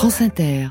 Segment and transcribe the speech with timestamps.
[0.00, 0.68] France Inter.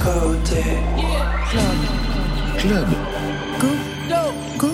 [0.00, 0.48] Club.
[2.58, 2.88] Club.
[3.60, 3.68] Go.
[4.58, 4.68] Go.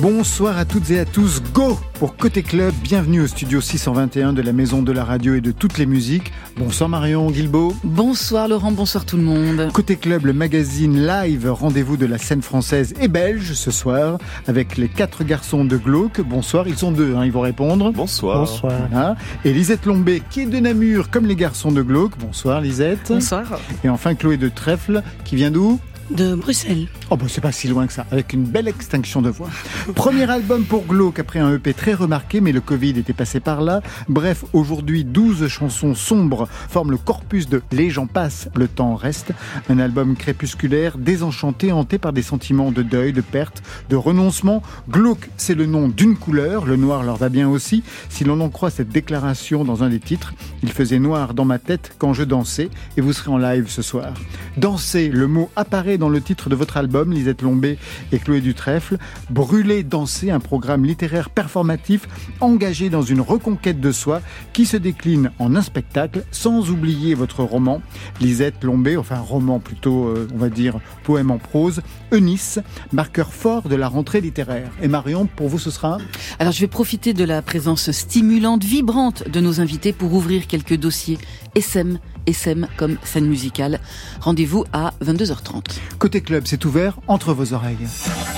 [0.00, 1.42] Bonsoir à toutes et à tous.
[1.52, 2.72] Go pour Côté Club.
[2.82, 6.32] Bienvenue au studio 621 de la Maison de la Radio et de toutes les musiques.
[6.60, 7.74] Bonsoir Marion Guilbeault.
[7.84, 9.70] Bonsoir Laurent, bonsoir tout le monde.
[9.72, 14.76] Côté Club, le magazine live rendez-vous de la scène française et belge ce soir avec
[14.76, 16.20] les quatre garçons de Glauque.
[16.20, 17.90] Bonsoir, ils sont deux, hein, ils vont répondre.
[17.92, 18.40] Bonsoir.
[18.40, 19.16] Bonsoir.
[19.46, 22.18] Et Lisette Lombé qui est de Namur comme les garçons de Glauque.
[22.18, 23.08] Bonsoir Lisette.
[23.08, 23.58] Bonsoir.
[23.82, 25.80] Et enfin Chloé de Trèfle qui vient d'où?
[26.10, 26.88] De Bruxelles.
[27.10, 29.48] Oh bah c'est pas si loin que ça, avec une belle extinction de voix.
[29.94, 33.60] Premier album pour Glauque après un EP très remarqué, mais le Covid était passé par
[33.60, 33.80] là.
[34.08, 39.32] Bref, aujourd'hui 12 chansons sombres forment le corpus de Les gens passent, le temps reste.
[39.68, 44.62] Un album crépusculaire, désenchanté, hanté par des sentiments de deuil, de perte, de renoncement.
[44.88, 47.82] Glauque, c'est le nom d'une couleur, le noir leur va bien aussi.
[48.08, 51.58] Si l'on en croit cette déclaration dans un des titres, il faisait noir dans ma
[51.58, 54.14] tête quand je dansais, et vous serez en live ce soir.
[54.56, 57.78] Danser, le mot apparaît dans le titre de votre album, Lisette Lombé
[58.10, 58.96] et Chloé Dutrèfle,
[59.28, 62.08] Brûler, danser, un programme littéraire performatif
[62.40, 64.20] engagé dans une reconquête de soi
[64.52, 67.82] qui se décline en un spectacle, sans oublier votre roman,
[68.20, 72.58] Lisette Lombé, enfin roman plutôt, euh, on va dire, poème en prose, Eunice,
[72.92, 74.70] marqueur fort de la rentrée littéraire.
[74.82, 75.98] Et Marion, pour vous, ce sera
[76.38, 80.76] Alors je vais profiter de la présence stimulante, vibrante de nos invités pour ouvrir quelques
[80.76, 81.18] dossiers
[81.54, 83.80] SM SM comme scène musicale.
[84.20, 85.78] Rendez-vous à 22h30.
[85.98, 87.86] Côté club, c'est ouvert entre vos oreilles.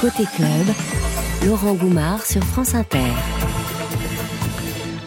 [0.01, 0.67] Côté club,
[1.47, 3.11] Laurent Goumard sur France Inter.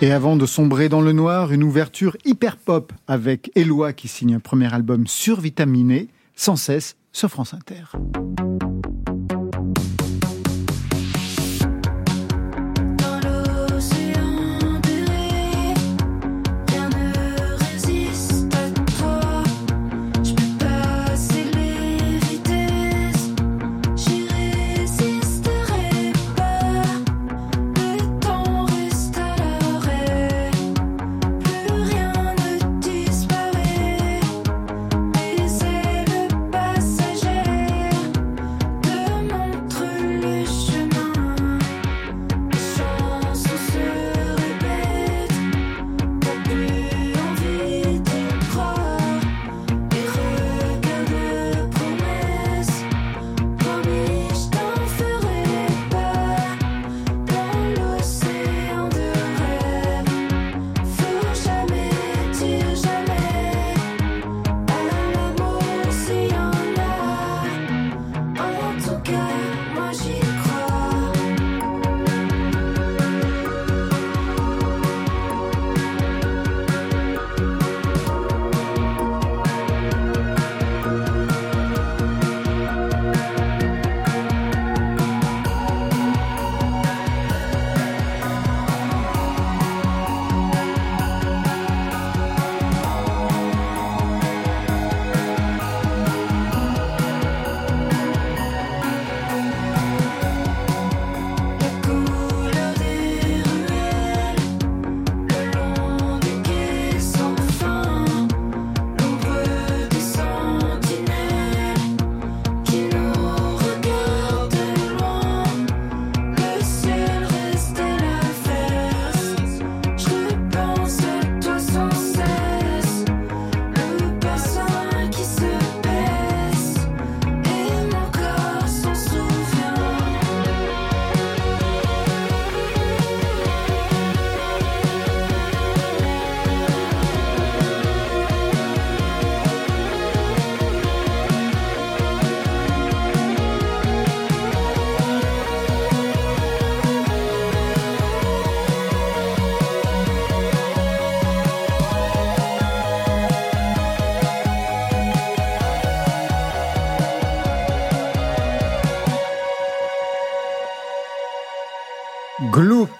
[0.02, 4.36] Et avant de sombrer dans le noir, une ouverture hyper pop avec Eloi qui signe
[4.36, 7.84] un premier album survitaminé, sans cesse sur France Inter.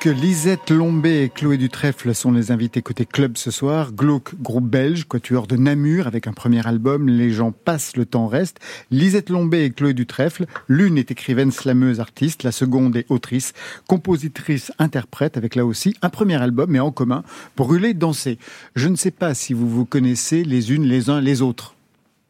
[0.10, 3.92] Lisette Lombé et Chloé Dutrèfle sont les invités côté club ce soir.
[3.92, 8.28] Glauque, groupe belge, quatuor de Namur avec un premier album, Les gens passent, le temps
[8.28, 8.60] reste.
[8.92, 13.54] Lisette Lombé et Chloé Dutrèfle, l'une est écrivaine slameuse artiste, la seconde est autrice,
[13.88, 17.24] compositrice, interprète avec là aussi un premier album mais en commun,
[17.58, 18.38] Brûler, danser.
[18.76, 21.76] Je ne sais pas si vous vous connaissez les unes les uns les autres.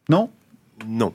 [0.08, 0.30] Non?
[0.86, 1.12] Non.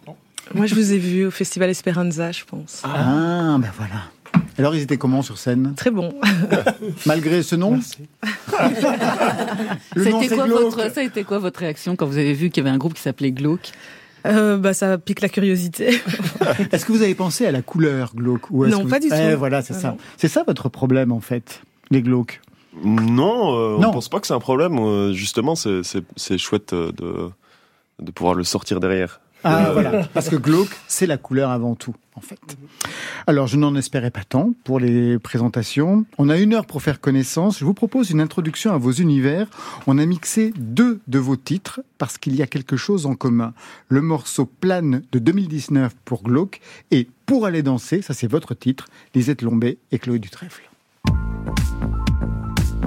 [0.54, 2.82] Moi je vous ai vu au Festival Esperanza, je pense.
[2.84, 4.12] Ah, ben voilà.
[4.58, 5.74] Alors, ils étaient comment sur scène?
[5.76, 6.14] Très bon.
[7.06, 7.80] Malgré ce nom?
[9.96, 12.64] Le nom, quoi votre, ça a été quoi votre réaction quand vous avez vu qu'il
[12.64, 13.72] y avait un groupe qui s'appelait Glauque?
[14.26, 15.88] Euh, bah, ça pique la curiosité.
[16.72, 19.38] est-ce que vous avez pensé à la couleur glauque ou Non, pas du eh, tout.
[19.38, 19.96] voilà, c'est ça.
[20.18, 22.42] C'est ça votre problème en fait, les glauques?
[22.84, 24.78] Non, euh, on pense pas que c'est un problème.
[24.78, 27.30] Euh, justement, c'est chouette de,
[28.00, 29.21] de pouvoir le sortir derrière.
[29.44, 32.40] Ah voilà, parce que glauque, c'est la couleur avant tout, en fait.
[33.28, 36.06] Alors, je n'en espérais pas tant pour les présentations.
[36.18, 37.60] On a une heure pour faire connaissance.
[37.60, 39.48] Je vous propose une introduction à vos univers.
[39.88, 43.54] On a mixé deux de vos titres parce qu'il y a quelque chose en commun.
[43.90, 46.62] Le morceau Plane de 2019 pour glauque
[46.92, 50.70] et Pour aller danser, ça c'est votre titre, Lisette Lombé et Chloé Dutrèfle.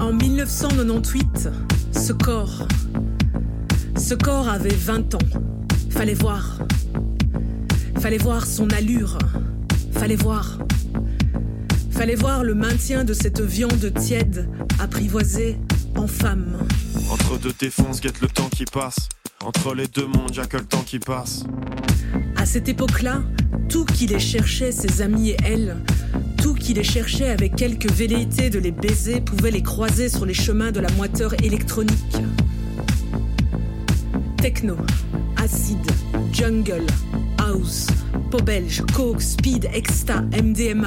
[0.01, 1.49] En 1998,
[1.93, 2.67] ce corps,
[3.97, 5.64] ce corps avait 20 ans.
[5.95, 6.59] Fallait voir.
[8.01, 9.17] Fallait voir son allure.
[9.93, 10.59] Fallait voir.
[11.93, 14.51] Fallait voir le maintien de cette viande tiède,
[14.81, 15.57] apprivoisée
[15.97, 16.59] en femme.
[17.11, 19.09] Entre deux défonces, guette le temps qui passe.
[19.45, 21.45] Entre les deux mondes, y'a que le temps qui passe.
[22.37, 23.23] À cette époque-là,
[23.69, 25.77] tout qui les cherchait, ses amis et elle,
[26.43, 30.35] tout qui les cherchait avec quelque velléité de les baiser, pouvait les croiser sur les
[30.35, 32.17] chemins de la moiteur électronique.
[34.45, 34.77] Techno,
[35.43, 35.91] acide,
[36.31, 36.85] jungle,
[37.39, 37.87] house,
[38.31, 40.87] peau belge, coke, speed, exta, MDMA.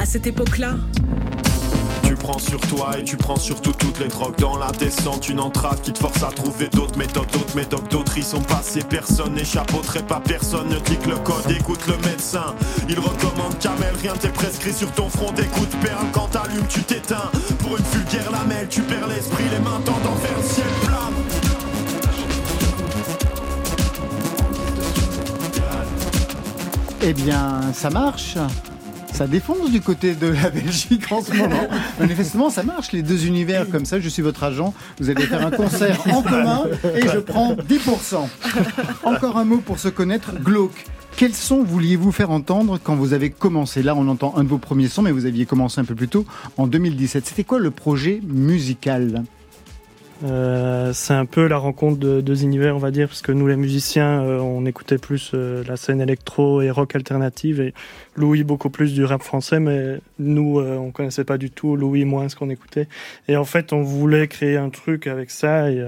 [0.00, 0.74] À cette époque-là,
[2.02, 5.28] tu prends sur toi et tu prends surtout toutes les drogues dans la descente.
[5.28, 8.82] Une entrave qui te force à trouver d'autres méthodes, d'autres méthodes, d'autres y sont passés.
[8.90, 11.48] Personne n'échappe au pas personne ne dit que le code.
[11.56, 12.56] Écoute le médecin,
[12.88, 13.94] il recommande Camel.
[14.02, 15.30] Rien t'est prescrit sur ton front.
[15.30, 17.30] D'écoute perle quand t'allumes, tu t'éteins.
[17.60, 21.01] Pour une vulgaire lamelle, tu perds l'esprit, les mains tendant vers le ciel plat.
[27.04, 28.36] Eh bien, ça marche.
[29.12, 31.68] Ça défonce du côté de la Belgique en ce moment.
[32.00, 33.98] Manifestement, ça marche, les deux univers comme ça.
[33.98, 34.72] Je suis votre agent.
[35.00, 36.62] Vous allez faire un concert en commun
[36.94, 38.28] et je prends 10%.
[39.02, 40.32] Encore un mot pour se connaître.
[40.40, 40.84] Glauque.
[41.16, 43.82] Quels sons vouliez-vous faire entendre quand vous avez commencé?
[43.82, 46.08] Là, on entend un de vos premiers sons, mais vous aviez commencé un peu plus
[46.08, 46.24] tôt,
[46.56, 47.26] en 2017.
[47.26, 49.24] C'était quoi le projet musical?
[50.22, 53.46] Euh, c'est un peu la rencontre de deux univers, on va dire, parce que nous,
[53.46, 57.74] les musiciens, euh, on écoutait plus euh, la scène électro et rock alternative, et
[58.16, 62.28] Louis beaucoup plus du rap français, mais nous, on connaissait pas du tout Louis moins
[62.28, 62.88] ce qu'on écoutait.
[63.28, 65.82] Et en fait, on voulait créer un truc avec ça, et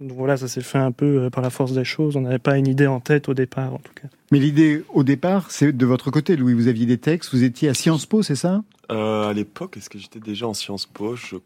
[0.00, 2.16] voilà, ça s'est fait un peu par la force des choses.
[2.16, 4.08] On n'avait pas une idée en tête au départ, en tout cas.
[4.32, 6.54] Mais l'idée au départ, c'est de votre côté, Louis.
[6.54, 8.62] Vous aviez des textes, vous étiez à Sciences Po, c'est ça?
[8.88, 11.14] À l'époque, est-ce que j'étais déjà en Sciences Po?
[11.14, 11.36] Je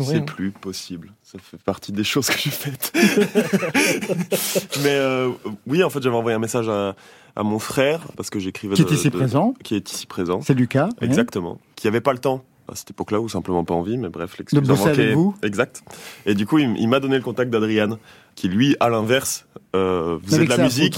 [0.00, 1.12] c'est plus possible.
[1.22, 2.92] Ça fait partie des choses que j'ai faites.
[4.82, 5.30] Mais euh,
[5.66, 6.94] oui, en fait, j'avais envoyé un message à,
[7.42, 8.74] mon frère parce que j'écrivais.
[8.74, 9.54] Qui est ici présent.
[9.62, 10.40] Qui est ici présent.
[10.42, 10.88] C'est Lucas.
[11.00, 11.58] Exactement.
[11.76, 14.60] Qui avait pas le temps à cette époque-là ou simplement pas envie, mais bref, l'excuse.
[14.60, 15.34] De bosser avec vous.
[15.42, 15.82] Exact.
[16.26, 17.98] Et du coup, il, m'a donné le contact d'Adriane,
[18.34, 20.96] qui lui, à l'inverse, euh, faisait de la musique,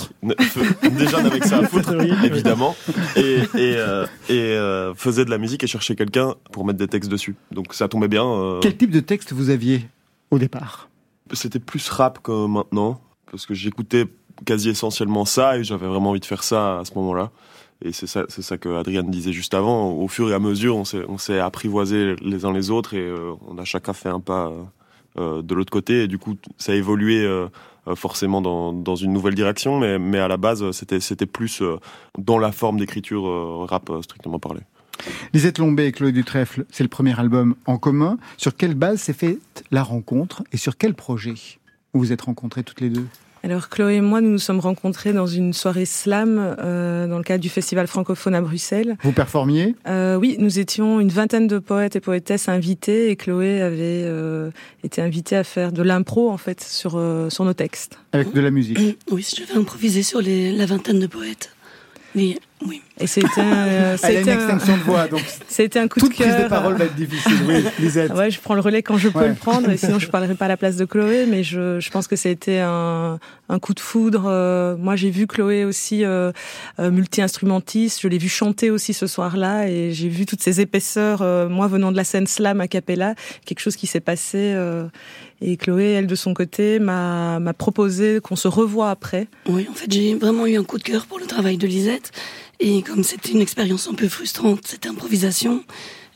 [0.96, 1.94] déjà n'avait que ça à foutre,
[2.24, 2.76] évidemment,
[3.16, 6.88] et, et, euh, et euh, faisait de la musique et cherchait quelqu'un pour mettre des
[6.88, 7.36] textes dessus.
[7.50, 8.58] Donc ça tombait bien.
[8.60, 9.88] Quel type de texte vous aviez
[10.30, 10.88] au départ?
[11.32, 13.00] C'était plus rap que maintenant,
[13.30, 14.06] parce que j'écoutais
[14.44, 17.30] quasi essentiellement ça et j'avais vraiment envie de faire ça à ce moment-là.
[17.84, 19.92] Et c'est ça, c'est ça que Adrien disait juste avant.
[19.92, 23.06] Au fur et à mesure, on s'est, on s'est apprivoisé les uns les autres et
[23.06, 24.50] euh, on a chacun fait un pas
[25.18, 26.04] euh, de l'autre côté.
[26.04, 27.46] Et du coup, ça a évolué euh,
[27.94, 31.62] forcément dans, dans une nouvelle direction, mais, mais à la base, c'était, c'était plus
[32.16, 34.60] dans la forme d'écriture rap strictement parlé.
[35.34, 38.16] Lisette Lombé et Chloé Dutrèfle, c'est le premier album en commun.
[38.38, 41.34] Sur quelle base s'est faite la rencontre et sur quel projet
[41.92, 43.06] vous vous êtes rencontrés toutes les deux?
[43.44, 47.22] Alors Chloé et moi, nous nous sommes rencontrés dans une soirée slam euh, dans le
[47.24, 48.96] cadre du Festival francophone à Bruxelles.
[49.02, 49.74] Vous performiez?
[49.86, 54.50] Euh, Oui, nous étions une vingtaine de poètes et poétesses invités et Chloé avait euh,
[54.82, 57.98] été invitée à faire de l'impro en fait sur euh, sur nos textes.
[58.12, 58.78] Avec de la musique.
[59.10, 61.54] Oui, je vais improviser sur les, la vingtaine de poètes.
[62.16, 62.38] Oui.
[62.66, 62.82] Oui.
[62.98, 66.16] Et c'était euh, Elle a une extinction de voix, donc c'était un coup toute de
[66.16, 66.28] cœur.
[66.28, 67.32] prise de parole va être difficile.
[67.46, 68.12] Oui, Lisette.
[68.12, 70.46] Ouais, je prends le relais quand je peux le prendre, et sinon je parlerai pas
[70.46, 71.26] à la place de Chloé.
[71.26, 73.18] Mais je, je pense que été un,
[73.48, 74.24] un coup de foudre.
[74.26, 76.32] Euh, moi, j'ai vu Chloé aussi euh,
[76.78, 78.00] euh, multi-instrumentiste.
[78.00, 81.22] Je l'ai vu chanter aussi ce soir-là, et j'ai vu toutes ces épaisseurs.
[81.22, 84.54] Euh, moi, venant de la scène slam a cappella, quelque chose qui s'est passé.
[85.40, 89.28] Et Chloé, elle de son côté, m'a proposé qu'on se revoie après.
[89.48, 92.12] Oui, en fait, j'ai vraiment eu un coup de cœur pour le travail de Lisette.
[92.60, 95.64] Et comme c'était une expérience un peu frustrante, cette improvisation,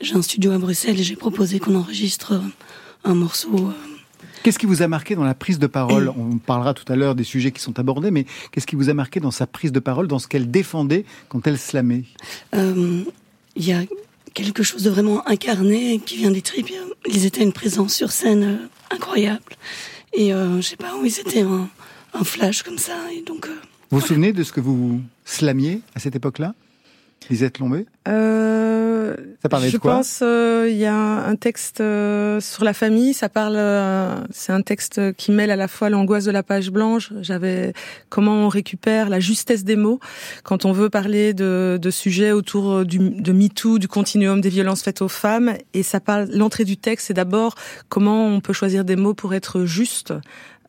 [0.00, 2.40] j'ai un studio à Bruxelles et j'ai proposé qu'on enregistre
[3.04, 3.72] un morceau
[4.42, 7.14] Qu'est-ce qui vous a marqué dans la prise de parole On parlera tout à l'heure
[7.14, 9.80] des sujets qui sont abordés, mais qu'est-ce qui vous a marqué dans sa prise de
[9.80, 12.04] parole, dans ce qu'elle défendait quand elle slamait
[12.54, 13.02] euh,
[13.56, 13.82] Il y a
[14.34, 16.70] quelque chose de vraiment incarné qui vient des tripes.
[17.06, 18.56] Ils étaient une présence sur scène euh,
[18.90, 19.56] incroyable.
[20.12, 21.68] Et euh, je sais pas, oui, c'était un,
[22.14, 22.96] un, flash comme ça.
[23.12, 23.56] Et donc, euh,
[23.90, 26.54] vous vous souvenez de ce que vous slamiez à cette époque-là?
[27.30, 31.80] Lisette Lombé euh, Ça parlait je de quoi pense euh, il y a un texte
[31.80, 33.14] euh, sur la famille.
[33.14, 33.56] Ça parle.
[33.56, 37.12] euh, c'est un texte qui mêle à la fois l'angoisse de la page blanche.
[37.20, 37.72] J'avais
[38.08, 40.00] comment on récupère la justesse des mots
[40.42, 44.82] quand on veut parler de, de sujets autour du, de MeToo, du continuum des violences
[44.82, 45.54] faites aux femmes.
[45.74, 46.28] Et ça parle.
[46.32, 47.54] L'entrée du texte, c'est d'abord
[47.88, 50.12] comment on peut choisir des mots pour être juste.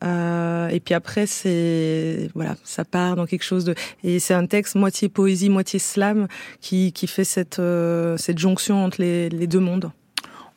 [0.02, 3.74] Euh, et puis après, c'est voilà, ça part dans quelque chose de.
[4.02, 6.26] Et c'est un texte moitié poésie, moitié slam
[6.60, 9.90] qui qui fait cette euh, cette jonction entre les, deux mondes.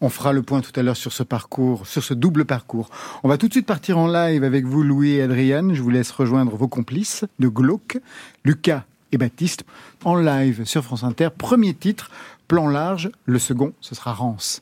[0.02, 2.90] On fera le point tout à l'heure sur ce parcours, sur ce double parcours.
[3.24, 5.74] On va tout de suite partir en live avec vous, Louis et Adriane.
[5.74, 8.00] Je vous laisse rejoindre vos complices de Glauque,
[8.44, 8.84] Lucas
[9.14, 9.64] et Baptiste,
[10.04, 11.30] en live sur France Inter.
[11.38, 12.12] Premier titre,
[12.50, 13.12] plan large.
[13.26, 14.62] Le second, ce sera Rance.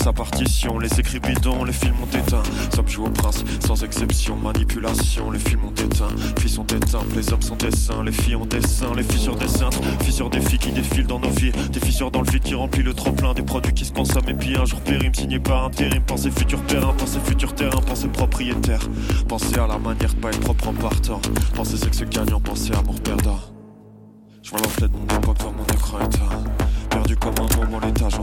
[0.00, 0.78] Sa partition.
[0.78, 2.42] Les écrits bidons, les films ont éteint.
[2.74, 5.30] Sommes joués au prince, sans exception, manipulation.
[5.30, 8.46] Les films ont éteint, filles sont éteintes, les hommes sont des saints, les filles ont
[8.46, 11.80] des seins, les sur des saintes, fissures des filles qui défilent dans nos vies, des
[11.80, 14.34] fissures dans le vide qui remplit le trop plein, des produits qui se consomment et
[14.34, 18.80] puis un jour périment, signé par intérim, pensez futur terrain, pensez futur terrain, pensez propriétaire,
[19.28, 21.20] pensez à la manière de pas être propre en partant,
[21.54, 23.38] pensez sexe gagnant, pensez amour perdant.
[24.42, 26.44] Je vois l'enflet de mon époque dans mon écran éteint.
[26.90, 28.22] Perdu comme un moment, l'état, j'en.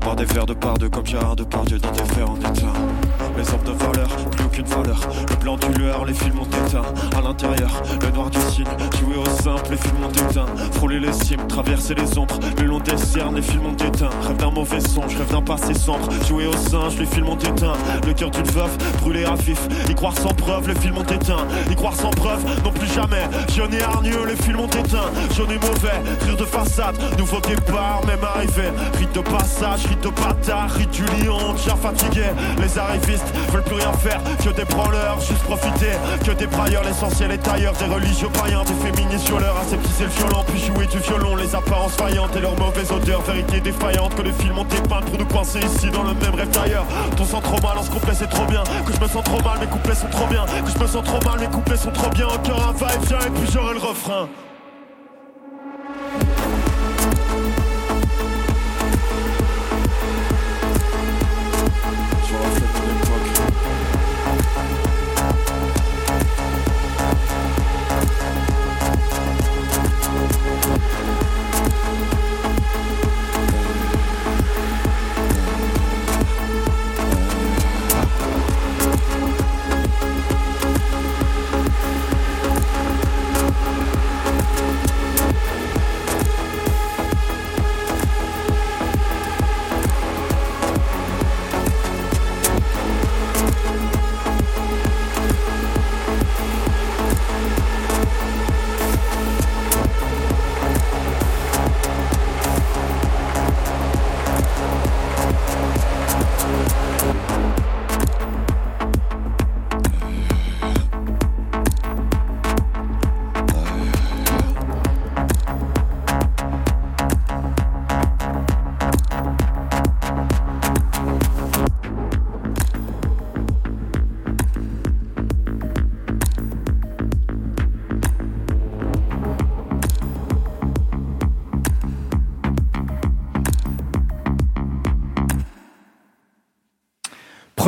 [0.00, 3.07] Boire des verres de par deux comme Gérard Depardieu dans des verres en éteint.
[3.38, 4.98] Les hommes de valeur, plus aucune valeur.
[5.30, 6.82] Le blanc du lueur, les films ont éteint.
[7.16, 7.70] À l'intérieur,
[8.02, 8.66] le noir du signe.
[8.98, 10.46] Jouer au simple, les films ont éteint.
[10.72, 12.36] Frôler les cimes, traverser les ombres.
[12.58, 14.10] Le long des cernes, les films ont éteint.
[14.26, 16.08] Rêve d'un mauvais songe, rêve d'un passé sombre.
[16.26, 17.74] Jouer au singe, les films ont éteint.
[18.04, 19.60] Le cœur d'une veuve, brûlé à vif.
[19.88, 21.46] Y croire sans preuve, les films ont éteint.
[21.70, 23.22] Y croire sans preuve, non plus jamais.
[23.54, 25.12] Jeune et hargneux, les films ont éteint.
[25.36, 26.96] Jaune et mauvais, rire de façade.
[27.16, 28.64] Nouveau départ, même arrivé.
[28.98, 32.24] Rite de passage, rite de bâtard, rite du lion, déjà fatigué.
[32.60, 35.92] Les arrivistes veulent plus rien faire que des branleurs, juste profiter.
[36.24, 37.74] Que des brailleurs, l'essentiel est ailleurs.
[37.74, 39.56] Des religieux païens, des féministes violeurs.
[39.60, 41.36] Aseptiser le violent, puis jouer du violon.
[41.36, 43.22] Les apparences faillantes et leurs mauvaises odeurs.
[43.22, 46.50] Vérité défaillante que les films ont dépeint pour nous coincer ici dans le même rêve
[46.50, 46.86] d'ailleurs.
[47.16, 48.62] Ton sent trop mal, en ce complet c'est trop bien.
[48.86, 50.44] Que je me sens trop mal, mes couplets sont trop bien.
[50.46, 52.26] Que je me sens trop mal, mes couplets sont trop bien.
[52.26, 54.28] Encore un va-et-vient et puis j'aurai le refrain.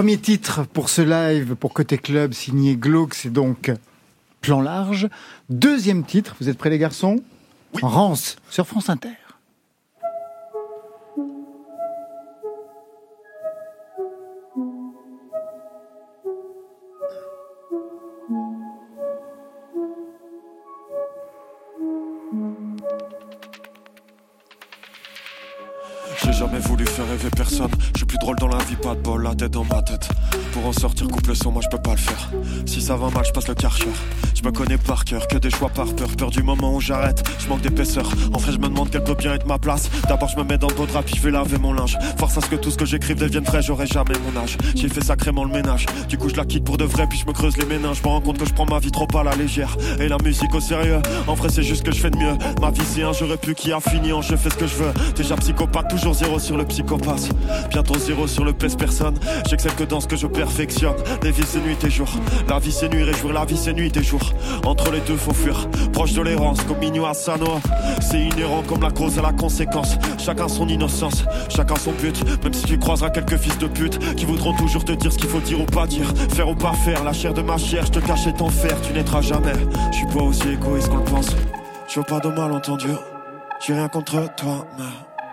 [0.00, 3.71] Premier titre pour ce live, pour Côté Club, signé Glauque, c'est donc
[4.40, 5.11] plan large.
[5.50, 7.16] Deuxième titre, vous êtes prêts les garçons?
[7.83, 9.11] Rance sur France Inter.
[28.80, 30.08] Pas de bol, la tête dans ma tête.
[30.52, 32.30] Pour en sortir, coupe le son, moi je peux pas le faire.
[32.66, 33.88] Si ça va mal, je passe le karcher.
[34.34, 36.08] Je me connais par cœur, que des choix par peur.
[36.16, 38.08] Peur du moment où j'arrête, je manque d'épaisseur.
[38.32, 39.90] En vrai, je me demande quel peut bien être ma place.
[40.08, 41.99] D'abord, je me mets dans le beau drap, puis je vais laver mon linge.
[42.18, 44.56] Force à ce que tout ce que j'écrive devienne frais, j'aurai jamais mon âge.
[44.75, 45.87] J'ai fait sacrément le ménage.
[46.08, 47.99] Du coup, je la quitte pour de vrai, puis je me creuse les méninges.
[47.99, 49.76] Je me rends compte que je prends ma vie trop à la légère.
[49.99, 52.37] Et la musique au sérieux, en vrai, c'est juste que je fais de mieux.
[52.60, 54.75] Ma vie, c'est un j'aurais pu qui a fini en je fais ce que je
[54.76, 54.92] veux.
[55.16, 57.30] Déjà psychopathe, toujours zéro sur le psychopathe.
[57.70, 59.18] Bientôt zéro sur le personne.
[59.48, 60.94] J'excelle que dans ce que je perfectionne.
[61.22, 62.08] Les vies c'est nuit et jour.
[62.48, 63.32] La vie c'est nuit et jour.
[63.32, 64.20] La vie c'est nuit et jour.
[64.64, 65.68] Entre les deux faut fuir.
[65.92, 67.60] Proche de l'errance comme Mignon à Sanoa.
[68.00, 69.96] C'est inhérent comme la cause à la conséquence.
[70.18, 71.24] Chacun son innocence.
[71.48, 72.22] Chacun son but.
[72.42, 75.28] Même si tu croiseras quelques fils de pute qui voudront toujours te dire ce qu'il
[75.28, 76.06] faut dire ou pas dire.
[76.34, 77.04] Faire ou pas faire.
[77.04, 77.86] La chair de ma chair.
[77.86, 78.76] Je te cache et t'enfer.
[78.82, 79.54] Tu n'aideras jamais.
[79.92, 81.28] Je suis pas aussi égoïste qu'on le pense.
[81.88, 82.88] Je veux pas de mal entendu.
[83.66, 84.84] J'ai rien contre toi, mais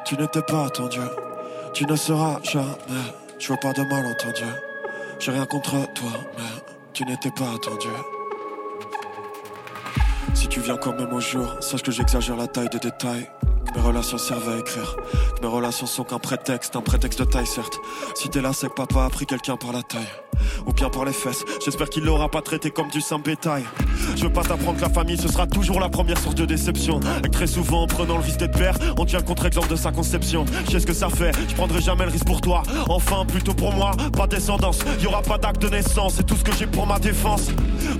[0.04, 1.00] tu n'étais pas attendu.
[1.74, 2.66] Tu ne seras jamais.
[3.40, 4.44] Je veux pas de mal entendu.
[5.20, 6.44] J'ai rien contre toi, mais
[6.94, 7.88] tu n'étais pas attendu.
[10.34, 13.30] Si tu viens quand même au jour, sache que j'exagère la taille des détails.
[13.68, 14.96] Que mes relations servent à écrire.
[15.36, 17.80] Que mes relations sont qu'un prétexte, un prétexte de taille certes.
[18.16, 20.08] Si t'es là, c'est que papa a pris quelqu'un par la taille.
[20.66, 21.44] Ou bien par les fesses.
[21.64, 23.64] J'espère qu'il l'aura pas traité comme du simple bétail.
[24.16, 27.00] Je veux pas t'apprendre que la famille ce sera toujours la première source de déception.
[27.24, 29.92] Et très souvent en prenant le risque d'être père, on tient le contre-exemple de sa
[29.92, 30.46] conception.
[30.66, 32.64] Je sais ce que ça fait, je prendrai jamais le risque pour toi.
[32.88, 34.80] Enfin, plutôt pour moi, pas de descendance.
[35.02, 37.48] Y aura pas d'acte de naissance, c'est tout ce que j'ai pour ma défense.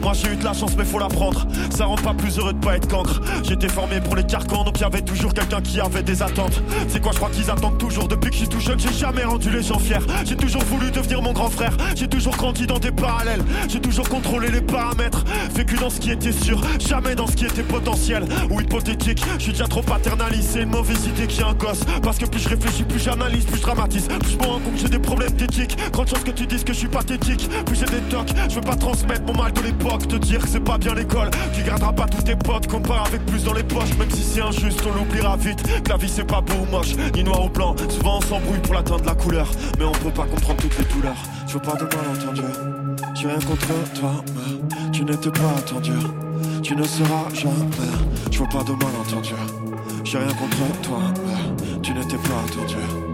[0.02, 1.48] Moi j'ai eu de la chance, mais faut la prendre.
[1.72, 3.20] Ça rend pas plus heureux de pas être cancre.
[3.44, 6.62] J'étais formé pour les carcans, donc y avait toujours quelqu'un qui avait des attentes.
[6.88, 8.80] C'est quoi, je crois qu'ils attendent toujours depuis que je suis tout jeune.
[8.80, 9.98] J'ai jamais rendu les gens fiers.
[10.26, 11.76] J'ai toujours voulu devenir mon grand frère.
[11.96, 13.44] J'ai toujours grandi dans des parallèles.
[13.68, 15.24] J'ai toujours contrôlé les paramètres.
[15.56, 19.24] Vécu dans ce qui était sûr, jamais dans ce qui était potentiel ou hypothétique.
[19.38, 21.82] Je suis déjà trop paternaliste, c'est une mauvaise idée qui un gosse.
[22.04, 24.08] Parce que plus je réfléchis, plus j'analyse, plus je dramatise.
[24.08, 25.78] Plus je me rends compte que j'ai des problèmes d'éthique.
[25.92, 27.50] Grande chance que tu dises que je suis pathétique.
[27.66, 30.08] Plus j'ai des tocs, je veux pas transmettre mon mal de l'époque.
[30.08, 31.30] Te dire que c'est pas bien l'école.
[31.54, 33.96] Tu garderas pas tous tes potes, compare avec plus dans les poches.
[33.98, 35.47] Même si c'est injuste, on l'oubliera vite.
[35.88, 37.76] La vie c'est pas beau ou moche, ni noir ou blanc.
[37.90, 39.48] Souvent on s'embrouille pour l'atteindre la couleur.
[39.80, 41.24] Mais on peut pas comprendre toutes les douleurs.
[41.48, 42.42] Je veux pas de mal entendu.
[43.16, 43.68] J'ai rien contre
[44.00, 45.94] toi, mais tu n'étais pas attendu.
[46.64, 47.92] Tu ne seras jamais.
[48.32, 49.34] Je veux pas de mal entendu.
[50.04, 53.07] J'ai rien contre toi, mais tu n'étais pas attendu.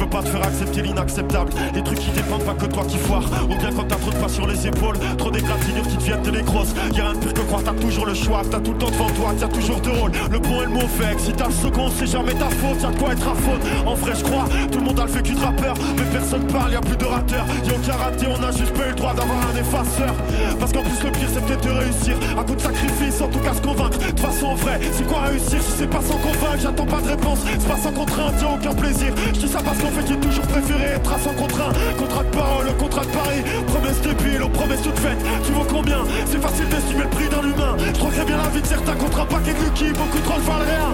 [0.00, 1.52] Je peux pas te faire accepter l'inacceptable.
[1.74, 3.22] Les trucs qui dépendent pas que toi qui foire.
[3.44, 6.40] Ou bien quand t'as trop de poids sur les épaules, trop d'égratignures qui deviennent de
[6.40, 6.72] grosses.
[6.96, 9.10] Y'a rien de pire que croire t'as toujours le choix, t'as tout le temps devant
[9.10, 10.12] toi, t'as toujours deux rôles.
[10.30, 11.18] Le bon et le mauvais.
[11.18, 13.60] Si t'as le second, c'est jamais ta faute, y'a de quoi être à faute.
[13.84, 16.72] En vrai, je crois, tout le monde a le vécu de rappeur, mais personne parle,
[16.72, 17.44] y'a plus de rateurs.
[17.66, 20.14] Y'a aucun raté, on a juste pas eu le droit d'avoir un effaceur.
[20.58, 22.14] Parce qu'en plus, le pire, c'est peut-être de réussir.
[22.38, 23.98] À coup de sacrifice, en tout cas se convaincre.
[23.98, 26.62] De toute façon, en vrai, c'est quoi réussir si c'est pas sans convaincre?
[26.62, 29.12] J'attends pas de réponse, c'est pas sans contrainte, y'a aucun plaisir.
[29.34, 31.72] Je dis ça parce qu'en fait, j'ai toujours préféré être à sans contraint.
[31.98, 33.42] Contrat de parole, contrat de pari.
[33.66, 35.18] Promesse débile, aux promesses toutes faites.
[35.44, 35.98] Tu vaux combien?
[36.26, 37.76] C'est facile d'estimer le prix d'un humain.
[37.78, 39.70] Je bien la vie de certains contre un paquet de.
[39.70, 40.90] Beaucoup trop ne valent rien.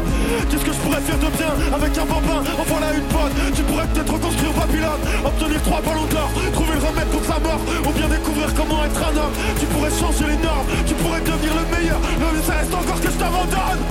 [0.49, 2.41] Qu'est-ce que je pourrais faire de bien avec un bambin?
[2.59, 3.35] En voilà une pote.
[3.55, 5.03] Tu pourrais peut-être reconstruire Babylone.
[5.25, 6.31] Obtenir trois ballons d'or.
[6.53, 7.61] Trouver le remède contre la mort.
[7.87, 9.37] Ou bien découvrir comment être un homme.
[9.59, 10.69] Tu pourrais changer les normes.
[10.87, 12.01] Tu pourrais devenir le meilleur.
[12.21, 13.83] Mais ça reste encore que je t'abandonne.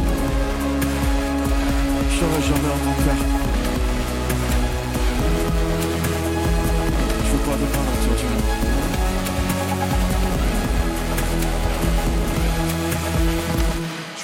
[2.15, 3.44] J'aurais jamais un grand-père.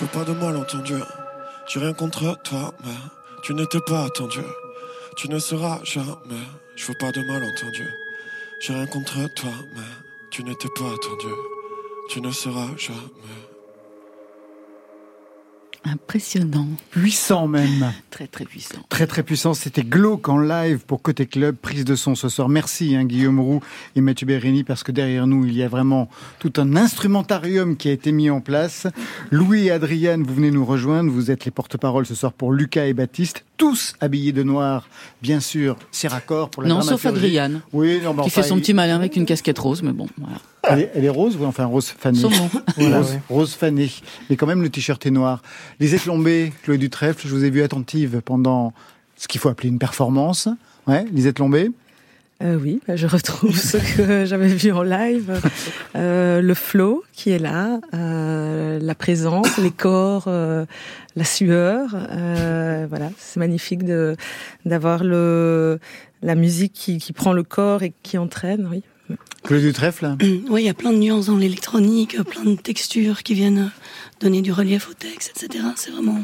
[0.02, 0.96] Veux pas de malentendu.
[1.68, 2.92] J'ai rien contre toi, mais
[3.44, 4.40] tu n'étais pas attendu.
[5.16, 6.44] Tu ne seras jamais.
[6.76, 7.88] Je veux pas de malentendu.
[8.60, 9.92] J'ai rien contre toi, mais
[10.32, 11.34] tu n'étais pas attendu.
[12.10, 13.51] Tu ne seras jamais.
[15.84, 16.68] Impressionnant.
[16.92, 17.92] Puissant même.
[18.12, 18.78] Très très puissant.
[18.90, 19.56] Très très puissant.
[19.56, 22.50] C'était glauque en live pour Côté Club, prise de son ce soir.
[22.50, 23.62] Merci hein, Guillaume Roux
[23.96, 26.08] et Mathieu Bérini parce que derrière nous il y a vraiment
[26.40, 28.86] tout un instrumentarium qui a été mis en place.
[29.32, 31.10] Louis et Adriane, vous venez nous rejoindre.
[31.12, 34.88] Vous êtes les porte-parole ce soir pour Lucas et Baptiste, tous habillés de noir,
[35.24, 35.78] bien sûr.
[35.92, 37.06] C'est raccord pour la Non, sauf.
[37.08, 37.62] Adriane.
[37.74, 39.94] Oui, non, mais qui enfin, fait son il- petit malin avec une casquette rose, mais
[39.94, 40.38] bon, voilà.
[40.64, 42.20] Elle est, elle est rose, oui, enfin rose fanée.
[42.20, 42.50] Saumon.
[42.78, 43.90] rose, rose fanée.
[44.30, 45.42] Mais quand même, le t-shirt est noir.
[45.80, 48.74] Lisette Lombé, Chloé Dutrèfle, je vous ai vu attentive pendant
[49.18, 50.48] ce qu'il faut appeler une performance.
[50.88, 51.72] Ouais, Lisette Lombé.
[52.44, 55.40] Euh, oui, bah, je retrouve ce que j'avais vu en live,
[55.96, 60.66] euh, le flow qui est là, euh, la présence, les corps, euh,
[61.16, 61.90] la sueur.
[61.94, 64.16] Euh, voilà, c'est magnifique de
[64.66, 65.80] d'avoir le
[66.24, 68.68] la musique qui, qui prend le corps et qui entraîne.
[68.72, 68.84] Oui.
[69.44, 70.16] Claude Dutrèfle
[70.50, 73.72] Oui, il y a plein de nuances dans l'électronique, plein de textures qui viennent
[74.20, 75.64] donner du relief au texte, etc.
[75.76, 76.20] C'est vraiment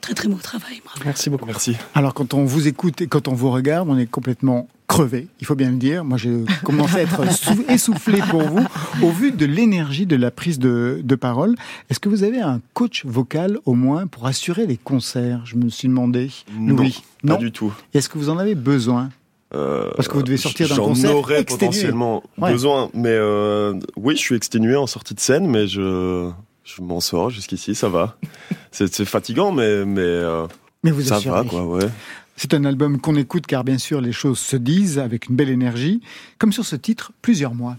[0.00, 0.80] très très beau travail.
[0.84, 1.00] Bravo.
[1.04, 1.46] Merci beaucoup.
[1.46, 1.76] Merci.
[1.94, 5.46] Alors quand on vous écoute et quand on vous regarde, on est complètement crevé, il
[5.46, 6.02] faut bien le dire.
[6.04, 8.64] Moi, j'ai commencé à être sou- essoufflé pour vous
[9.02, 11.56] au vu de l'énergie de la prise de, de parole.
[11.90, 15.40] Est-ce que vous avez un coach vocal au moins pour assurer les concerts?
[15.44, 16.30] Je me suis demandé.
[16.58, 17.38] Non, Louis, Pas non?
[17.38, 17.72] du tout.
[17.92, 19.10] Est-ce que vous en avez besoin?
[19.54, 21.66] Euh, Parce que vous devez sortir d'un j'en concert aurais exténué.
[21.70, 22.52] potentiellement Ouais.
[22.52, 26.30] besoin, mais euh, oui, je suis exténué en sortie de scène, mais je
[26.64, 28.16] je m'en sors jusqu'ici, ça va.
[28.72, 30.46] c'est c'est fatigant, mais mais euh,
[30.84, 31.42] Mais vous ça assurez.
[31.42, 31.88] va quoi, ouais.
[32.36, 35.48] C'est un album qu'on écoute car bien sûr les choses se disent avec une belle
[35.48, 36.02] énergie,
[36.38, 37.76] comme sur ce titre, plusieurs mois.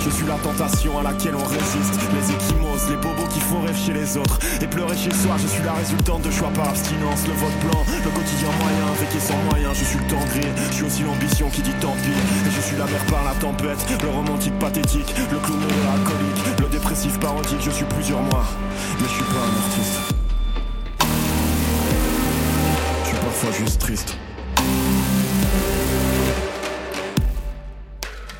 [0.00, 1.98] Je suis la tentation à laquelle on résiste.
[2.14, 4.38] Les échymoses, les bobos qui font rêve chez les autres.
[4.62, 7.26] Et pleurer chez soi, je suis la résultante de choix par abstinence.
[7.26, 9.72] Le vote blanc, le quotidien moyen, avec sans moyen.
[9.74, 12.10] Je suis le temps gris, je suis aussi l'ambition qui dit tant pis.
[12.46, 16.60] Et je suis la mer par la tempête, le romantique pathétique, le clown de l'alcoolique,
[16.60, 17.60] le dépressif parodique.
[17.60, 18.44] Je suis plusieurs mois,
[19.00, 19.98] mais je suis pas un artiste.
[23.02, 24.16] Je suis parfois juste triste.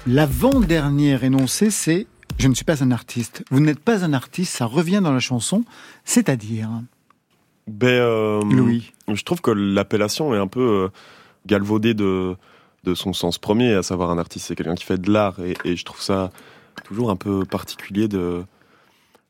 [0.09, 2.07] L'avant-dernier énoncé, c'est
[2.39, 3.45] Je ne suis pas un artiste.
[3.51, 5.65] Vous n'êtes pas un artiste, ça revient dans la chanson,
[6.07, 6.71] c'est-à-dire,
[7.67, 8.95] Ben, euh, Louis.
[9.13, 10.89] je trouve que l'appellation est un peu euh,
[11.47, 12.37] galvaudée de
[12.85, 15.55] de son sens premier, à savoir un artiste, c'est quelqu'un qui fait de l'art, et,
[15.65, 16.31] et je trouve ça
[16.85, 18.45] toujours un peu particulier de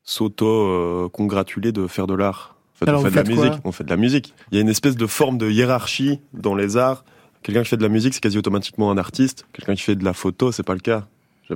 [0.05, 2.55] s'auto-congratuler de faire de l'art.
[2.75, 4.35] En fait, Alors, on fait de la musique, on fait de la musique.
[4.53, 7.05] Il y a une espèce de forme de hiérarchie dans les arts.
[7.43, 9.47] Quelqu'un qui fait de la musique, c'est quasi automatiquement un artiste.
[9.53, 11.07] Quelqu'un qui fait de la photo, c'est pas le cas.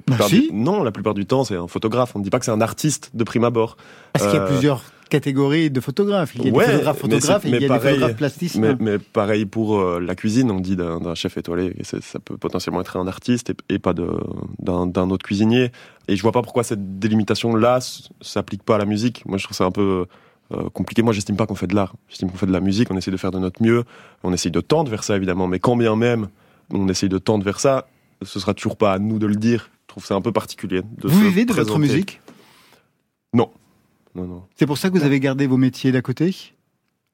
[0.09, 0.49] La si.
[0.49, 2.13] du- Non, la plupart du temps, c'est un photographe.
[2.15, 3.77] On ne dit pas que c'est un artiste de prime abord.
[4.15, 6.35] Parce qu'il y a Euh, plusieurs catégories de photographes.
[6.37, 8.61] Il y a Ouais, des photographes photographes et il y a pareil, des photographes plasticiens.
[8.63, 12.39] Mais, mais pareil pour euh, la cuisine, on dit d'un chef étoilé, et ça peut
[12.39, 15.73] potentiellement être un artiste et, et pas d'un autre cuisinier.
[16.09, 17.81] Et je vois pas pourquoi cette délimitation-là
[18.23, 19.25] s'applique pas à la musique.
[19.27, 20.07] Moi, je trouve ça un peu
[20.53, 21.03] euh, compliqué.
[21.03, 21.95] Moi, j'estime pas qu'on fait de l'art.
[22.09, 23.85] J'estime qu'on fait de la musique, on essaie de faire de notre mieux,
[24.23, 25.47] on essaye de tendre vers ça, évidemment.
[25.47, 26.29] Mais quand bien même
[26.71, 27.87] on essaye de tendre vers ça,
[28.23, 29.71] ce sera toujours pas à nous de le dire.
[29.83, 30.81] Je trouve ça un peu particulier.
[30.83, 32.21] De Vous vivez de votre musique?
[33.35, 33.51] Non.
[34.15, 34.43] Non, non.
[34.57, 36.35] C'est pour ça que vous avez gardé vos métiers d'à côté?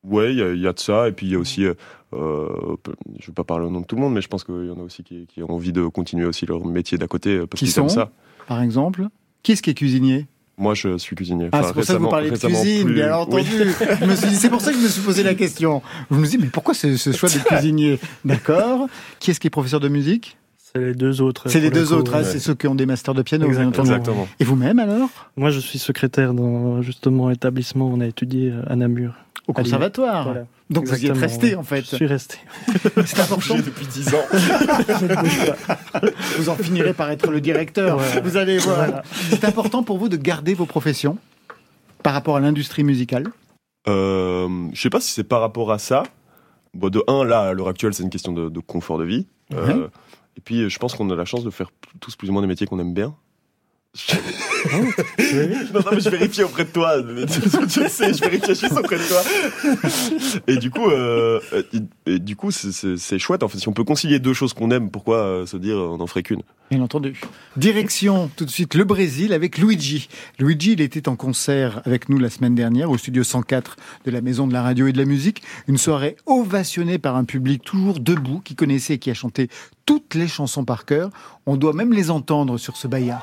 [0.04, 1.64] Ouais, il y, a- il y a de ça, et puis il y a aussi,
[1.64, 1.74] euh,
[2.12, 2.76] euh,
[3.18, 4.70] je vais pas parler au nom de tout le monde, mais je pense qu'il y
[4.70, 7.58] en a aussi qui, qui ont envie de continuer aussi leur métier d'à côté parce
[7.60, 8.10] Qui qu'ils aiment ça.
[8.46, 9.08] Par exemple?
[9.42, 10.26] Qui est-ce qui est cuisinier?
[10.58, 11.48] Moi, je suis cuisinier.
[11.52, 13.12] Ah, Enfin, c'est pour ça que vous parlez de cuisine, plus- bien oui.
[13.12, 13.72] entendu.
[14.00, 15.82] Je me suis dit, c'est pour ça que je me suis posé la question.
[16.10, 17.98] Je me dis, mais pourquoi ce, ce choix de cuisinier?
[18.24, 18.88] D'accord.
[19.20, 20.36] Qui est-ce qui est professeur de musique?
[20.74, 21.48] C'est les deux autres.
[21.48, 22.24] C'est les le deux coup, autres, hein, ouais.
[22.24, 23.84] c'est ceux qui ont des masters de piano, bien Exactement.
[23.84, 23.90] entendu.
[23.98, 24.28] Exactement.
[24.38, 25.08] Et vous-même alors?
[25.36, 27.88] Moi, je suis secrétaire dans justement établissement.
[27.90, 29.14] On a étudié à Namur.
[29.48, 30.24] Au conservatoire.
[30.24, 30.46] Voilà.
[30.70, 31.80] Donc vous y êtes resté en fait.
[31.80, 32.38] Je suis resté.
[33.06, 33.56] C'est important.
[33.56, 34.24] depuis 10 ans.
[36.36, 37.98] Vous en finirez par être le directeur.
[37.98, 38.20] Voilà.
[38.20, 38.76] Vous allez voir.
[38.76, 39.02] Voilà.
[39.30, 41.18] C'est important pour vous de garder vos professions
[42.02, 43.28] par rapport à l'industrie musicale?
[43.88, 46.02] Euh, je sais pas si c'est par rapport à ça.
[46.74, 49.26] Bon, de un, là, à l'heure actuelle, c'est une question de, de confort de vie.
[49.54, 49.88] Euh,
[50.36, 52.48] et puis, je pense qu'on a la chance de faire tous plus ou moins des
[52.48, 53.14] métiers qu'on aime bien.
[54.72, 56.94] non, non, mais je vérifiais auprès de toi.
[57.68, 59.22] Je sais, je vérifiais juste auprès de toi.
[60.46, 61.40] Et du coup, euh,
[62.06, 63.42] du coup, c'est- chouette.
[63.42, 66.00] En fait, si on peut concilier deux choses qu'on aime, pourquoi euh, se dire on
[66.00, 66.42] en ferait qu'une?
[66.70, 67.20] Bien entendu.
[67.56, 70.08] Direction tout de suite le Brésil avec Luigi.
[70.38, 74.20] Luigi, il était en concert avec nous la semaine dernière au studio 104 de la
[74.20, 75.42] Maison de la Radio et de la Musique.
[75.66, 79.48] Une soirée ovationnée par un public toujours debout qui connaissait et qui a chanté
[79.86, 81.10] toutes les chansons par cœur.
[81.46, 83.22] On doit même les entendre sur ce baya.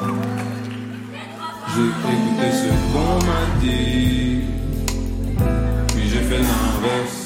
[0.00, 0.06] J'ai
[1.82, 4.44] écouté ce qu'on m'a dit,
[5.88, 7.18] puis j'ai fait l'inverse.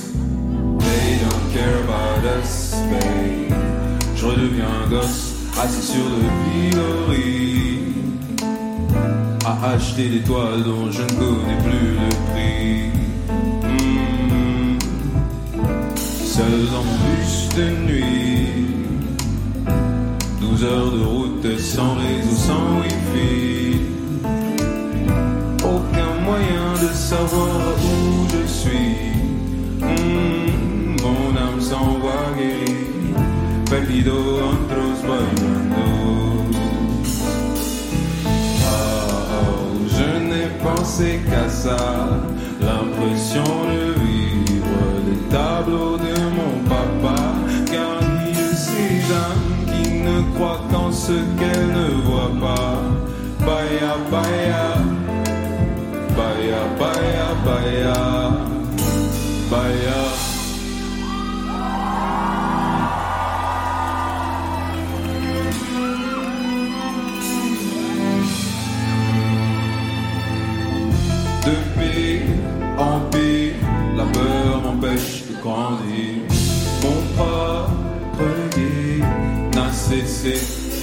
[0.78, 2.52] They don't care about us,
[2.90, 3.52] babe.
[4.16, 6.22] Je redeviens gosse, assis sur le
[6.70, 7.94] pilori,
[9.44, 12.90] à acheter des toiles dont je ne connais plus le prix.
[13.64, 14.78] Hmm.
[15.96, 18.31] Seul dans mon bus de nuit,
[20.62, 23.80] 12 heures de route sans réseau, sans wifi.
[25.64, 28.96] Aucun moyen de savoir où je suis.
[29.80, 32.82] Hmm, mon âme s'envoie guérie.
[33.68, 35.84] perdido, otros bailando.
[38.64, 41.76] Ah, oh, je n'ai pensé qu'à ça,
[42.60, 46.31] l'impression de vivre les tableaux de
[51.12, 52.78] ce qu'elles ne voient pas.
[53.46, 54.64] Baya, baya,
[56.16, 57.96] baya, baya, baya,
[59.50, 60.00] baya.
[71.44, 72.22] de paix
[72.78, 73.54] en paix,
[73.96, 76.22] la peur m'empêche de grandir.
[76.82, 80.51] Mon propre guide n'a cessé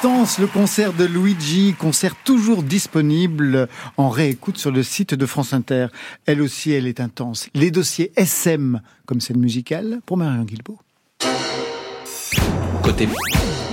[0.00, 5.52] intense le concert de Luigi, concert toujours disponible en réécoute sur le site de France
[5.52, 5.88] Inter.
[6.24, 7.50] Elle aussi, elle est intense.
[7.52, 10.78] Les dossiers SM comme scène musicale pour Marion Guilbault.
[12.82, 13.10] Côté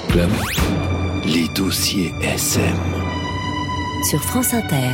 [0.10, 0.30] club,
[1.26, 2.76] les dossiers SM.
[4.10, 4.92] Sur France Inter.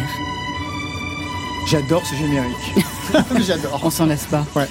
[1.67, 3.41] J'adore ce générique.
[3.48, 3.82] J'adore.
[3.84, 4.46] On s'en lasse pas.
[4.56, 4.67] Ouais.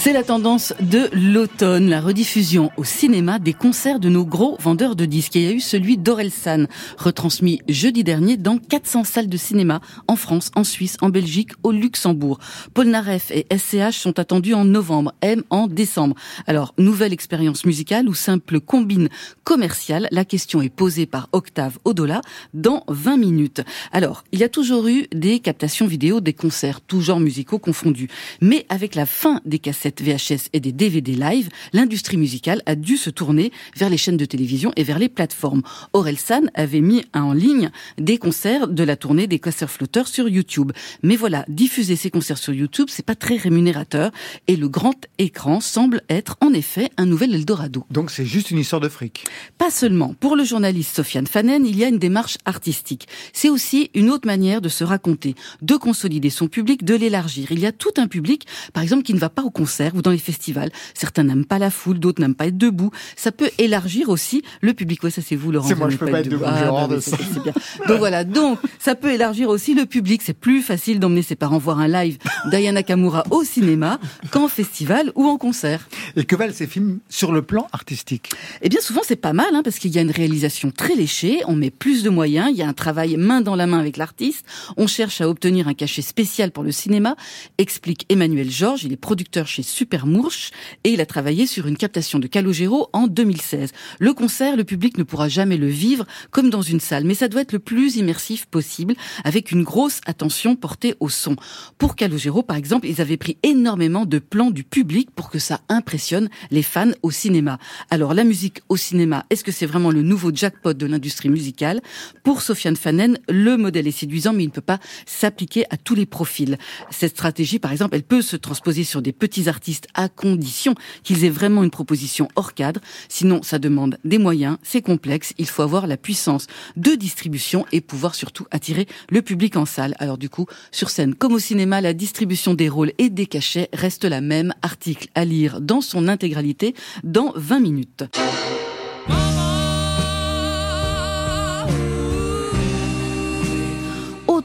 [0.00, 4.94] C'est la tendance de l'automne, la rediffusion au cinéma des concerts de nos gros vendeurs
[4.94, 5.34] de disques.
[5.34, 6.66] Il y a eu celui d'Orelsan,
[6.98, 11.72] retransmis jeudi dernier dans 400 salles de cinéma en France, en Suisse, en Belgique, au
[11.72, 12.38] Luxembourg.
[12.74, 16.14] Paul Naref et SCH sont attendus en novembre, M en décembre.
[16.46, 19.08] Alors, nouvelle expérience musicale ou simple combine
[19.42, 20.06] commerciale?
[20.12, 22.20] La question est posée par Octave Odola
[22.54, 23.62] dans 20 minutes.
[23.90, 28.08] Alors, il y a toujours eu des captations vidéo des concerts, tous genres musicaux confondus.
[28.40, 32.96] Mais avec la fin des cassettes VHS et des DVD live, l'industrie musicale a dû
[32.96, 35.62] se tourner vers les chaînes de télévision et vers les plateformes.
[35.92, 40.72] Orelsan avait mis en ligne des concerts de la tournée des casseurs flotteurs sur YouTube.
[41.02, 44.10] Mais voilà, diffuser ces concerts sur YouTube, c'est pas très rémunérateur
[44.46, 47.84] et le grand écran semble être en effet un nouvel Eldorado.
[47.90, 49.24] Donc c'est juste une histoire de fric.
[49.56, 50.14] Pas seulement.
[50.20, 53.08] Pour le journaliste Sofiane Fanen, il y a une démarche artistique.
[53.32, 57.52] C'est aussi une autre manière de se raconter, de consolider son public, de l'élargir.
[57.52, 60.02] Il y a tout un public, par exemple, qui ne va pas au concert ou
[60.02, 60.70] dans les festivals.
[60.94, 62.90] Certains n'aiment pas la foule, d'autres n'aiment pas être debout.
[63.16, 65.02] Ça peut élargir aussi le public.
[65.02, 65.68] Ouais, ça c'est vous, Laurent.
[65.68, 67.16] C'est moi, je peux pas être debout, j'ai Ah, bah de ça.
[67.32, 67.52] c'est bien.
[67.86, 68.24] Donc voilà.
[68.24, 70.22] Donc, ça peut élargir aussi le public.
[70.24, 72.18] C'est plus facile d'emmener ses parents voir un live
[72.50, 73.98] d'Ayana Kamura au cinéma
[74.30, 75.88] qu'en festival ou en concert.
[76.16, 78.30] Et que valent ces films sur le plan artistique?
[78.62, 81.40] Eh bien, souvent, c'est pas mal, hein, parce qu'il y a une réalisation très léchée,
[81.46, 83.96] on met plus de moyens, il y a un travail main dans la main avec
[83.96, 84.44] l'artiste,
[84.76, 87.16] on cherche à obtenir un cachet spécial pour le cinéma,
[87.58, 90.50] explique Emmanuel Georges, il est producteur chez Super Mourche,
[90.84, 93.72] et il a travaillé sur une captation de Calogero en 2016.
[93.98, 97.28] Le concert, le public ne pourra jamais le vivre comme dans une salle, mais ça
[97.28, 101.36] doit être le plus immersif possible, avec une grosse attention portée au son.
[101.76, 105.60] Pour Calogero, par exemple, ils avaient pris énormément de plans du public pour que ça
[105.68, 107.58] impressionne les fans au cinéma.
[107.90, 111.80] Alors, la musique au cinéma, est-ce que c'est vraiment le nouveau jackpot de l'industrie musicale?
[112.24, 115.94] Pour Sofiane Fanen, le modèle est séduisant, mais il ne peut pas s'appliquer à tous
[115.94, 116.56] les profils.
[116.90, 119.57] Cette stratégie, par exemple, elle peut se transposer sur des petits artistes
[119.94, 122.80] à condition qu'ils aient vraiment une proposition hors cadre.
[123.08, 127.80] Sinon, ça demande des moyens, c'est complexe, il faut avoir la puissance de distribution et
[127.80, 129.94] pouvoir surtout attirer le public en salle.
[129.98, 133.68] Alors du coup, sur scène comme au cinéma, la distribution des rôles et des cachets
[133.72, 134.54] reste la même.
[134.62, 138.04] Article à lire dans son intégralité dans 20 minutes.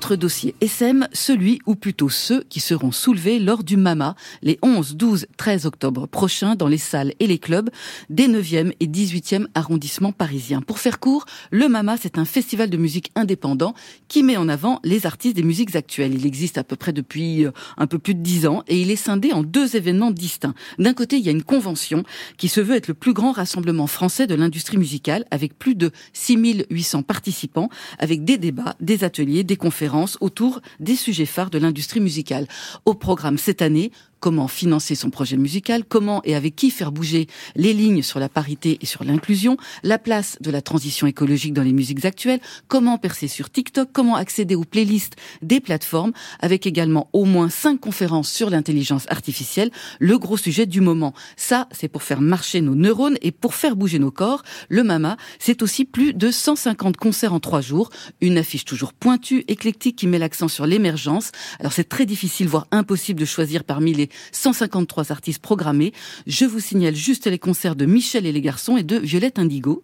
[0.03, 4.97] Autre dossier SM, celui ou plutôt ceux qui seront soulevés lors du MAMA les 11,
[4.97, 7.69] 12, 13 octobre prochains dans les salles et les clubs
[8.09, 10.59] des 9e et 18e arrondissements parisiens.
[10.59, 13.75] Pour faire court, le MAMA, c'est un festival de musique indépendant
[14.09, 16.13] qui met en avant les artistes des musiques actuelles.
[16.13, 18.91] Il existe à peu près depuis euh, un peu plus de 10 ans et il
[18.91, 20.53] est scindé en deux événements distincts.
[20.79, 22.03] D'un côté, il y a une convention
[22.35, 25.91] qui se veut être le plus grand rassemblement français de l'industrie musicale avec plus de
[26.11, 31.99] 6800 participants, avec des débats, des ateliers, des conférences autour des sujets phares de l'industrie
[31.99, 32.47] musicale.
[32.85, 33.91] Au programme cette année,
[34.23, 38.29] comment financer son projet musical, comment et avec qui faire bouger les lignes sur la
[38.29, 42.97] parité et sur l'inclusion, la place de la transition écologique dans les musiques actuelles, comment
[42.97, 48.31] percer sur TikTok, comment accéder aux playlists des plateformes, avec également au moins cinq conférences
[48.31, 51.13] sur l'intelligence artificielle, le gros sujet du moment.
[51.35, 54.43] Ça, c'est pour faire marcher nos neurones et pour faire bouger nos corps.
[54.69, 57.89] Le MAMA, c'est aussi plus de 150 concerts en trois jours,
[58.21, 61.31] une affiche toujours pointue, éclectique qui met l'accent sur l'émergence.
[61.59, 65.93] Alors c'est très difficile, voire impossible de choisir parmi les 153 artistes programmés.
[66.27, 69.83] Je vous signale juste les concerts de Michel et les garçons et de Violette Indigo.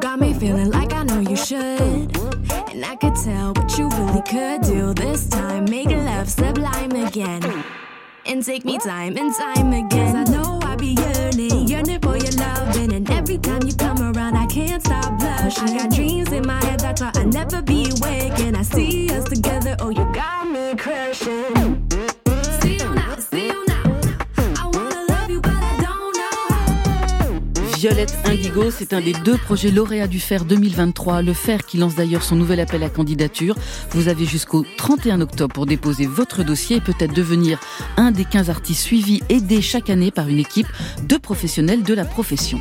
[0.00, 2.16] Got me feeling like I know you should.
[2.70, 5.64] And I could tell what you really could do this time.
[5.64, 7.40] Make love sublime again.
[8.26, 10.16] And take me time and time again.
[10.16, 12.92] I know I be yearning, yearning for your loving.
[12.92, 15.68] And every time you come around, I can't stop blushing.
[15.68, 18.38] I got dreams in my head that thought I'd never be awake.
[18.40, 19.03] And I see
[27.94, 31.22] Violette Indigo, c'est un des deux projets lauréats du FER 2023.
[31.22, 33.54] Le FER qui lance d'ailleurs son nouvel appel à candidature.
[33.90, 37.60] Vous avez jusqu'au 31 octobre pour déposer votre dossier et peut-être devenir
[37.96, 40.66] un des 15 artistes suivis, aidés chaque année par une équipe
[41.04, 42.58] de professionnels de la profession.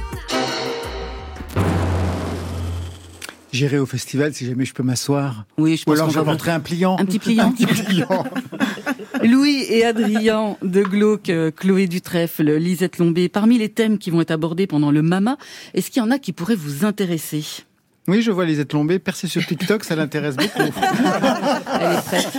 [3.51, 5.45] J'irai au festival si jamais je peux m'asseoir.
[5.57, 6.97] Oui, je Ou pense alors qu'on va j'inventerai un pliant.
[6.99, 7.45] Un petit pliant.
[7.47, 8.23] Un petit pliant.
[9.23, 14.21] Louis et Adrien de Glauque, euh, Chloé Dutrèfle, Lisette Lombé, parmi les thèmes qui vont
[14.21, 15.37] être abordés pendant le MAMA,
[15.73, 17.43] est-ce qu'il y en a qui pourraient vous intéresser?
[18.07, 20.59] Oui, je vois Lisette Lombé percée sur TikTok, ça l'intéresse beaucoup.
[21.79, 22.37] Elle est prête.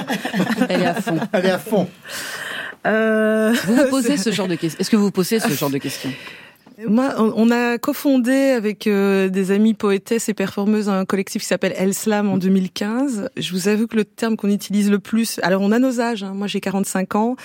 [0.69, 1.19] Elle est à fond.
[1.33, 1.89] Elle est à fond.
[2.87, 5.71] Euh, Vous vous posez ce genre de questions Est-ce que vous vous posez ce genre
[5.71, 6.13] de questions?
[6.79, 11.73] Moi, on a cofondé avec euh, des amis poétesses et performeuses un collectif qui s'appelle
[11.77, 13.31] El Slam en 2015.
[13.37, 16.25] Je vous avoue que le terme qu'on utilise le plus, alors on a nos âges,
[16.25, 16.33] hein.
[16.35, 17.37] moi j'ai 45 ans,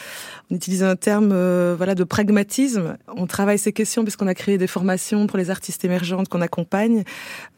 [0.49, 2.97] on utilise un terme euh, voilà de pragmatisme.
[3.15, 6.41] On travaille ces questions parce qu'on a créé des formations pour les artistes émergentes qu'on
[6.41, 7.03] accompagne.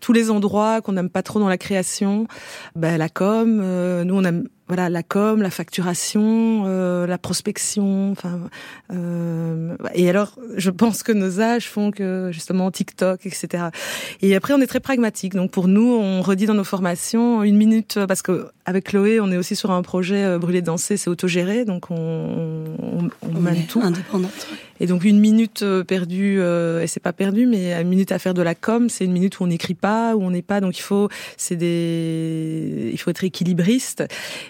[0.01, 2.27] Tous les endroits qu'on n'aime pas trop dans la création,
[2.75, 8.13] ben, la com, euh, nous on aime voilà la com, la facturation, euh, la prospection.
[8.13, 8.39] Enfin,
[8.93, 13.65] euh, et alors, je pense que nos âges font que justement TikTok, etc.
[14.21, 15.35] Et après, on est très pragmatique.
[15.35, 19.29] Donc pour nous, on redit dans nos formations une minute parce que avec Chloé, on
[19.29, 23.65] est aussi sur un projet euh, brûler danser, c'est autogéré, donc on, on, on mène
[23.65, 23.81] tout.
[23.83, 24.47] Indépendante.
[24.81, 28.33] Et donc une minute perdue, euh, et c'est pas perdu, mais une minute à faire
[28.33, 30.59] de la com, c'est une minute où on n'écrit pas, où on n'est pas.
[30.59, 31.07] Donc il faut,
[31.37, 34.03] c'est des, il faut être équilibriste.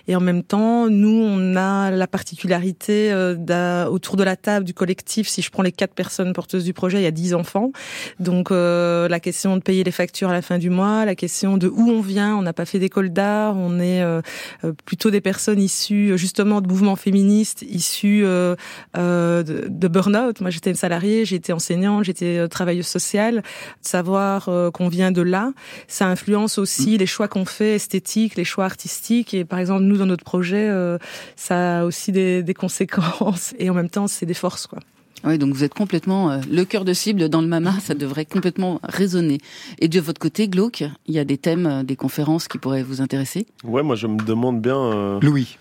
[0.08, 4.74] Et en même temps, nous, on a la particularité euh, autour de la table du
[4.74, 5.28] collectif.
[5.28, 7.72] Si je prends les quatre personnes porteuses du projet, il y a dix enfants.
[8.20, 11.58] Donc euh, la question de payer les factures à la fin du mois, la question
[11.58, 12.36] de où on vient.
[12.36, 13.56] On n'a pas fait d'école d'art.
[13.58, 14.22] On est euh,
[14.64, 18.56] euh, plutôt des personnes issues justement de mouvements féministes, issues euh,
[18.98, 20.42] euh, de, de burn-out.
[20.42, 23.44] Moi, j'étais une salariée, été enseignante, j'étais travailleuse sociale.
[23.82, 25.54] Savoir euh, qu'on vient de là,
[25.88, 29.34] ça influence aussi les choix qu'on fait esthétiques, les choix artistiques.
[29.34, 30.98] Et par exemple, nous, dans notre projet, euh,
[31.36, 33.54] ça a aussi des, des conséquences.
[33.60, 34.80] Et en même temps, c'est des forces, quoi.
[35.24, 38.26] Oui, donc vous êtes complètement euh, le cœur de cible dans le MAMA, ça devrait
[38.26, 39.38] complètement résonner.
[39.78, 42.82] Et de votre côté, Glauque, il y a des thèmes, euh, des conférences qui pourraient
[42.82, 43.46] vous intéresser?
[43.64, 45.58] Ouais, moi je me demande bien euh, Louis.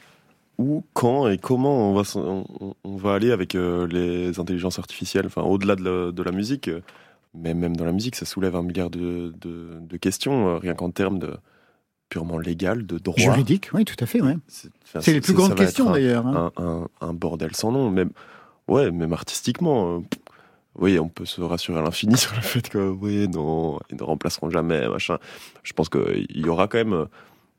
[0.57, 4.79] où, quand et comment on va, s'en- on, on va aller avec euh, les intelligences
[4.79, 6.71] artificielles, enfin au-delà de, la- de la musique.
[7.35, 10.73] mais même dans la musique, ça soulève un milliard de, de, de questions, euh, rien
[10.75, 11.31] qu'en termes de
[12.11, 13.17] purement légal, de droit.
[13.17, 14.37] Juridique, oui, tout à fait, ouais.
[14.85, 16.27] Enfin, C'est les plus grandes questions d'ailleurs.
[16.27, 16.53] hein.
[16.59, 17.89] un, un- un bordel sans nom.
[17.91, 18.11] Même,
[18.69, 19.97] ouais, même artistiquement.
[19.97, 20.01] euh,
[20.79, 24.03] oui, on peut se rassurer à l'infini sur le fait que, oui, non, ils ne
[24.03, 25.17] remplaceront jamais, machin.
[25.63, 27.05] Je pense qu'il y aura quand même euh,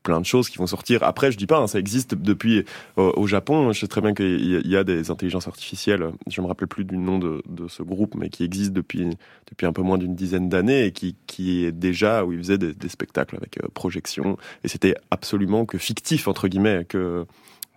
[0.03, 1.03] plein de choses qui vont sortir.
[1.03, 2.65] Après, je dis pas, hein, ça existe depuis
[2.97, 3.71] euh, au Japon.
[3.71, 6.07] Je sais très bien qu'il y a- des intelligences artificielles.
[6.27, 9.15] Je me rappelle plus du nom de, de ce groupe, mais qui existe depuis
[9.47, 12.57] depuis un peu moins d'une dizaine d'années et qui qui est déjà où ils faisaient
[12.57, 14.37] des, des spectacles avec euh, projection.
[14.63, 17.25] Et c'était absolument que fictif entre guillemets que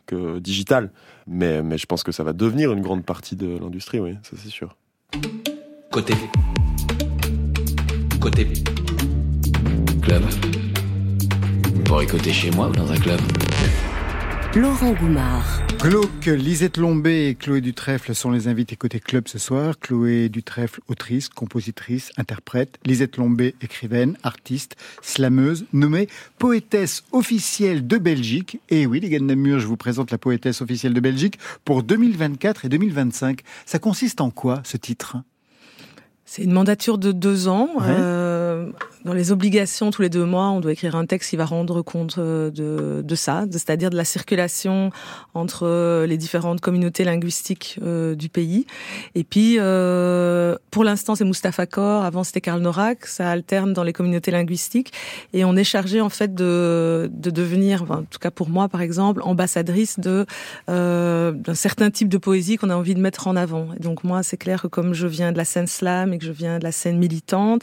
[0.07, 0.90] que digital.
[1.26, 4.36] Mais mais je pense que ça va devenir une grande partie de l'industrie, oui, ça
[4.42, 4.76] c'est sûr.
[5.90, 6.14] Côté.
[8.20, 8.46] Côté.
[10.03, 10.22] Club.
[11.85, 13.20] Pour écouter chez moi ou dans un club
[14.55, 15.62] Laurent Goumard.
[15.80, 19.78] Glauque, Lisette Lombé et Chloé Dutrèfle sont les invités côté club ce soir.
[19.80, 22.78] Chloé Dutrèfle, autrice, compositrice, interprète.
[22.85, 26.09] Lisette Lombé, écrivaine, artiste, slameuse, nommée
[26.39, 28.61] poétesse officielle de Belgique.
[28.70, 31.82] Et oui, les gars de Namur, je vous présente la poétesse officielle de Belgique pour
[31.82, 33.41] 2024 et 2025.
[33.66, 35.16] Ça consiste en quoi, ce titre?
[36.24, 37.68] C'est une mandature de deux ans.
[37.76, 37.87] Ouais.
[37.89, 38.24] Euh,
[39.05, 41.83] dans les obligations, tous les deux mois, on doit écrire un texte qui va rendre
[41.83, 44.91] compte euh, de, de ça, c'est-à-dire de la circulation
[45.35, 48.66] entre euh, les différentes communautés linguistiques euh, du pays.
[49.14, 53.83] Et puis, euh, pour l'instant, c'est Mustapha Kor, avant c'était Karl Norak, ça alterne dans
[53.83, 54.93] les communautés linguistiques.
[55.33, 58.81] Et on est chargé, en fait, de, de devenir, en tout cas pour moi, par
[58.81, 60.25] exemple, ambassadrice de
[60.70, 63.68] euh, d'un certain type de poésie qu'on a envie de mettre en avant.
[63.81, 66.33] Donc moi, c'est clair que comme je viens de la scène slam et que je
[66.33, 67.62] viens de la scène militante,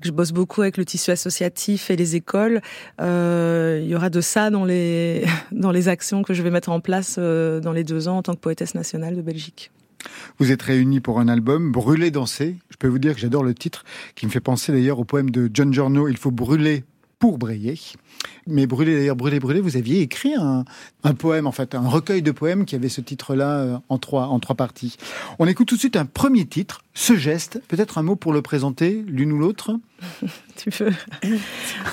[0.00, 2.60] que je bosse beaucoup avec le tissu associatif et les écoles,
[3.00, 6.70] euh, il y aura de ça dans les dans les actions que je vais mettre
[6.70, 9.70] en place euh, dans les deux ans en tant que poétesse nationale de Belgique.
[10.38, 12.56] Vous êtes réunis pour un album, Brûler, danser.
[12.70, 13.84] Je peux vous dire que j'adore le titre,
[14.14, 16.84] qui me fait penser d'ailleurs au poème de John Giorno, Il faut brûler
[17.18, 17.78] pour briller.
[18.48, 20.64] Mais brûler, d'ailleurs, brûler, brûler, vous aviez écrit un,
[21.02, 24.26] un poème, en fait, un recueil de poèmes qui avait ce titre-là euh, en trois,
[24.28, 24.96] en trois parties.
[25.40, 27.60] On écoute tout de suite un premier titre, Ce geste.
[27.68, 29.72] Peut-être un mot pour le présenter, l'une ou l'autre?
[30.56, 30.92] Tu veux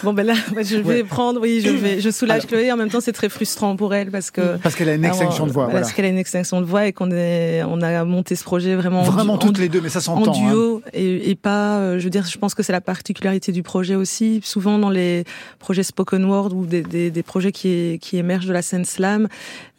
[0.04, 1.04] Bon ben là, je vais Ouais.
[1.04, 2.72] prendre, oui, je vais, je soulage Alors- Chloé.
[2.72, 5.18] En même temps, c'est très frustrant pour elle parce que Parce qu'elle a une Alors,
[5.18, 5.82] extinction de voix, voilà.
[5.82, 8.76] Parce qu'elle a une extinction de voix et qu'on est, on a monté ce projet
[8.76, 10.34] vraiment en Vraiment en toutes les deux, mais ça en s'entend.
[10.34, 10.50] hein.
[10.52, 13.64] duo et, et pas, euh, je veux dire, je pense que c'est la particularité du
[13.64, 14.42] projet aussi.
[14.44, 15.24] Souvent dans les
[15.60, 16.13] projets spoken
[16.54, 19.28] ou des, projets qui, émergent de la scène slam,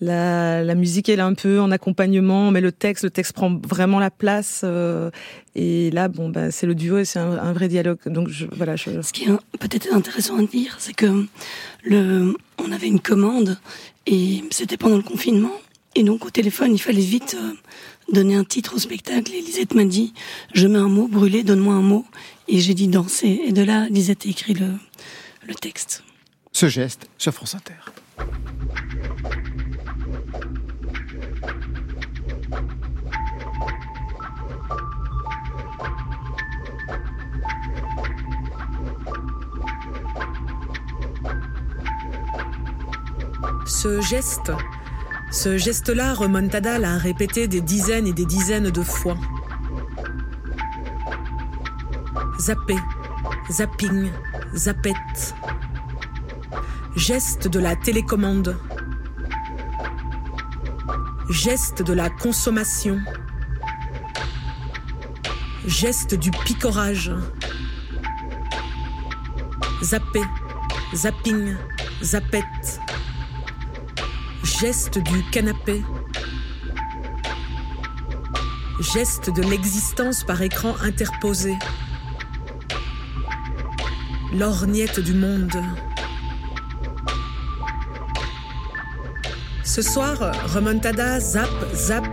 [0.01, 4.11] la, musique est un peu en accompagnement, mais le texte, le texte prend vraiment la
[4.11, 4.63] place.
[4.65, 5.11] euh,
[5.55, 7.99] et là, bon, ben, c'est le duo et c'est un, vrai dialogue.
[8.07, 11.27] Donc voilà, Ce qui est peut-être intéressant à dire, c'est que
[11.91, 13.59] on avait une commande
[14.07, 15.53] et c'était pendant le confinement.
[15.95, 17.53] Et donc au téléphone, il fallait vite euh,
[18.13, 19.33] donner un titre au spectacle.
[19.33, 20.13] Et Lisette m'a dit,
[20.53, 22.05] je mets un mot, brûler, donne-moi un mot.
[22.49, 23.41] Et j'ai dit danser.
[23.45, 26.03] Et de là, Lisette a écrit le texte.
[26.57, 27.75] Ce geste sur France Inter.
[43.67, 44.53] Ce geste,
[45.33, 49.17] ce geste-là, Remontada l'a répété des dizaines et des dizaines de fois.
[52.39, 52.79] Zapper,
[53.51, 54.09] zapping,
[54.55, 55.35] zappette.
[56.97, 58.57] Geste de la télécommande.
[61.31, 63.01] Geste de la consommation.
[65.67, 67.13] Geste du picorage.
[69.83, 70.25] Zapper,
[70.95, 71.57] zapping,
[72.03, 72.81] zappette
[74.61, 75.83] geste du canapé,
[78.81, 81.55] geste de l'existence par écran interposé,
[84.33, 85.57] lorgnette du monde.
[89.75, 90.17] Ce soir,
[90.55, 92.05] Remontada zap, zap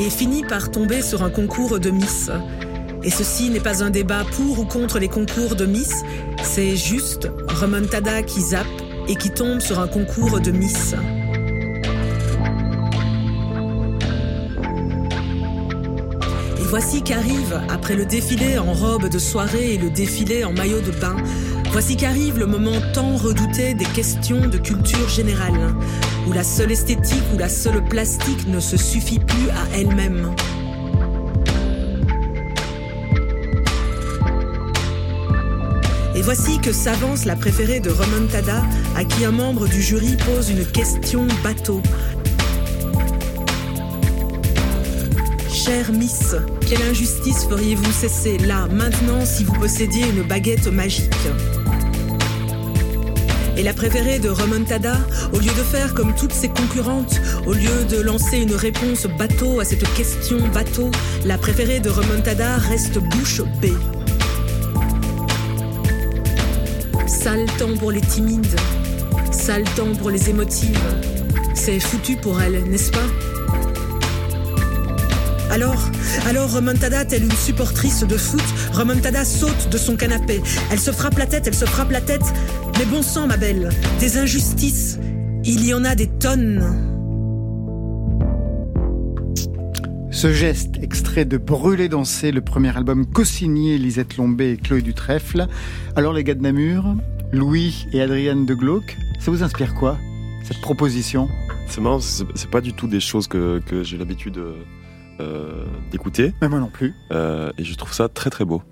[0.00, 2.32] et finit par tomber sur un concours de Miss.
[3.04, 6.02] Et ceci n'est pas un débat pour ou contre les concours de Miss,
[6.42, 8.66] c'est juste Remontada qui zappe
[9.06, 10.96] et qui tombe sur un concours de Miss.
[16.58, 20.80] Et voici qu'arrive, après le défilé en robe de soirée et le défilé en maillot
[20.80, 21.14] de bain,
[21.70, 25.72] voici qu'arrive le moment tant redouté des questions de culture générale,
[26.26, 30.34] où la seule esthétique ou la seule plastique ne se suffit plus à elle-même.
[36.14, 38.62] Et voici que s'avance la préférée de Remontada,
[38.96, 41.82] à qui un membre du jury pose une question bateau.
[45.52, 46.34] Chère Miss,
[46.66, 51.12] quelle injustice feriez-vous cesser là, maintenant, si vous possédiez une baguette magique?
[53.56, 54.98] Et la préférée de Remontada,
[55.32, 59.60] au lieu de faire comme toutes ses concurrentes, au lieu de lancer une réponse bateau
[59.60, 60.90] à cette question bateau,
[61.24, 63.72] la préférée de Remontada reste bouche bée.
[67.06, 68.56] Sale temps pour les timides,
[69.32, 70.78] sale temps pour les émotives.
[71.54, 72.98] C'est foutu pour elle, n'est-ce pas?
[75.50, 75.88] Alors,
[76.28, 78.42] alors Remontada, telle une supportrice de foot,
[78.72, 80.42] Remontada saute de son canapé.
[80.70, 82.34] Elle se frappe la tête, elle se frappe la tête.
[82.78, 83.70] Mais bon sang, ma belle,
[84.00, 84.98] des injustices,
[85.44, 86.62] il y en a des tonnes.
[90.10, 95.46] Ce geste, extrait de Brûler danser, le premier album co-signé Lisette Lombé et Chloé Dutrèfle.
[95.94, 96.94] Alors les gars de Namur,
[97.32, 99.96] Louis et Adrienne de Glauque, Ça vous inspire quoi,
[100.44, 101.28] cette proposition?
[101.68, 104.54] C'est marrant, c'est pas du tout des choses que, que j'ai l'habitude euh,
[105.20, 106.34] euh, d'écouter.
[106.42, 106.92] Mais moi non plus.
[107.10, 108.62] Euh, et je trouve ça très très beau.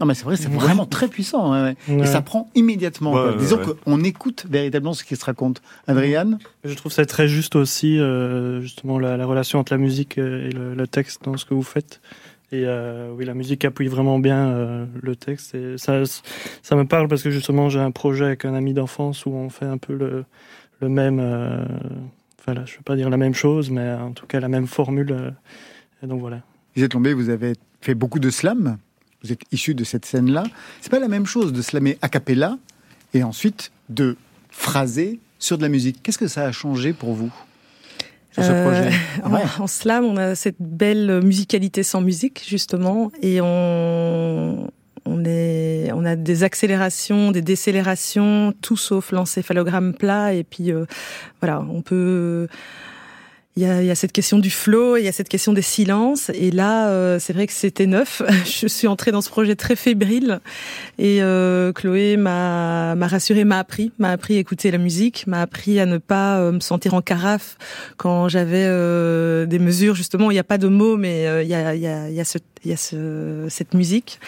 [0.00, 0.56] Non, mais c'est vrai, c'est Ouais.
[0.56, 1.52] vraiment très puissant.
[1.52, 2.00] ouais, ouais.
[2.02, 3.12] Et ça prend immédiatement.
[3.12, 3.30] Ouais, quoi.
[3.32, 3.72] ouais, Disons ouais.
[3.84, 5.62] qu'on écoute véritablement ce qui se raconte.
[5.86, 10.18] Adriane Je trouve ça très juste aussi, euh, justement, la, la relation entre la musique
[10.18, 12.00] euh, et le, le texte dans ce que vous faites.
[12.52, 15.54] Et euh, oui, la musique appuie vraiment bien euh, le texte.
[15.54, 16.02] Et ça,
[16.62, 19.48] ça me parle parce que justement, j'ai un projet avec un ami d'enfance où on
[19.50, 20.24] fait un peu le,
[20.80, 21.18] le même.
[21.20, 21.64] euh,
[22.38, 24.48] enfin, là, je ne veux pas dire la même chose, mais en tout cas la
[24.48, 25.10] même formule.
[25.10, 25.30] euh,
[26.02, 26.42] et donc voilà.
[26.76, 28.76] Lisette Lombé, vous avez fait beaucoup de slam.
[29.26, 30.44] Vous êtes issu de cette scène-là.
[30.80, 32.58] C'est pas la même chose de slammer a cappella
[33.12, 34.16] et ensuite de
[34.50, 36.00] phraser sur de la musique.
[36.02, 37.32] Qu'est-ce que ça a changé pour vous
[38.32, 38.96] sur ce Euh, projet?
[39.24, 39.42] en- Ouais.
[39.58, 44.70] En slam, on a cette belle musicalité sans musique, justement, et on,
[45.04, 50.84] on, est, on a des accélérations, des décélérations, tout sauf l'encéphalogramme plat, et puis euh,
[51.40, 52.46] voilà, on peut.
[53.56, 55.54] Il y, a, il y a cette question du flow, il y a cette question
[55.54, 58.20] des silences, et là, euh, c'est vrai que c'était neuf.
[58.44, 60.40] Je suis entrée dans ce projet très fébrile,
[60.98, 65.80] et euh, Chloé m'a rassurée, m'a appris, m'a appris à écouter la musique, m'a appris
[65.80, 67.56] à ne pas euh, me sentir en carafe
[67.96, 69.94] quand j'avais euh, des mesures.
[69.94, 72.08] Justement, il n'y a pas de mots, mais euh, il y a, il y a,
[72.10, 74.20] il y a, ce, il y a ce, cette musique.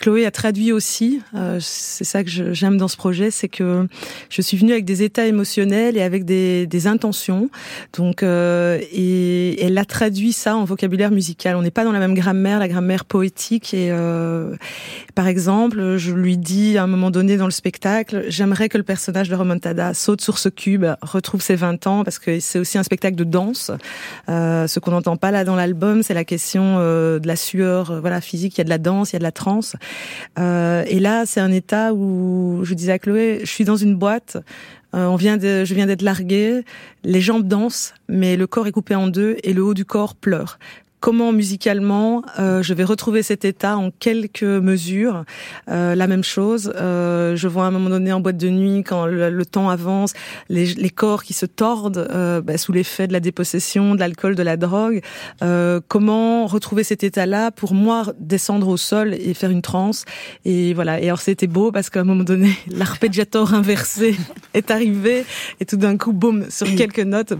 [0.00, 3.86] Chloé a traduit aussi, euh, c'est ça que j'aime dans ce projet, c'est que
[4.30, 7.50] je suis venue avec des états émotionnels et avec des, des intentions.
[7.96, 11.54] Donc, euh, et elle a traduit ça en vocabulaire musical.
[11.54, 13.74] On n'est pas dans la même grammaire, la grammaire poétique.
[13.74, 14.56] Et euh,
[15.14, 18.84] par exemple, je lui dis à un moment donné dans le spectacle, j'aimerais que le
[18.84, 22.78] personnage de Remontada saute sur ce cube, retrouve ses 20 ans, parce que c'est aussi
[22.78, 23.70] un spectacle de danse.
[24.28, 27.90] Euh, ce qu'on n'entend pas là dans l'album, c'est la question euh, de la sueur,
[27.90, 28.56] euh, voilà, physique.
[28.56, 29.76] Il y a de la danse, il y a de la transe.
[30.38, 33.96] Euh, et là, c'est un état où je disais à Chloé, je suis dans une
[33.96, 34.36] boîte.
[35.44, 36.64] euh, je viens d'être larguée,
[37.04, 40.14] les jambes dansent, mais le corps est coupé en deux et le haut du corps
[40.14, 40.58] pleure.
[41.00, 45.24] Comment musicalement euh, je vais retrouver cet état en quelques mesures
[45.68, 48.84] Euh, La même chose, euh, je vois à un moment donné en boîte de nuit
[48.84, 50.12] quand le, temps avance,
[50.50, 54.34] les, les corps qui se tordent euh, bah, sous l'effet de la dépossession, de l'alcool,
[54.34, 55.00] de la drogue.
[55.42, 60.04] Euh, comment retrouver cet état-là pour moi descendre au sol et faire une transe?
[60.44, 61.00] Et voilà.
[61.00, 64.16] Et alors c'était beau parce qu'à un moment donné, l'arpeggiator inversé
[64.54, 65.24] est arrivé
[65.60, 67.32] et tout d'un coup, boum, sur quelques notes,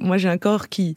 [0.00, 0.96] moi j'ai un corps qui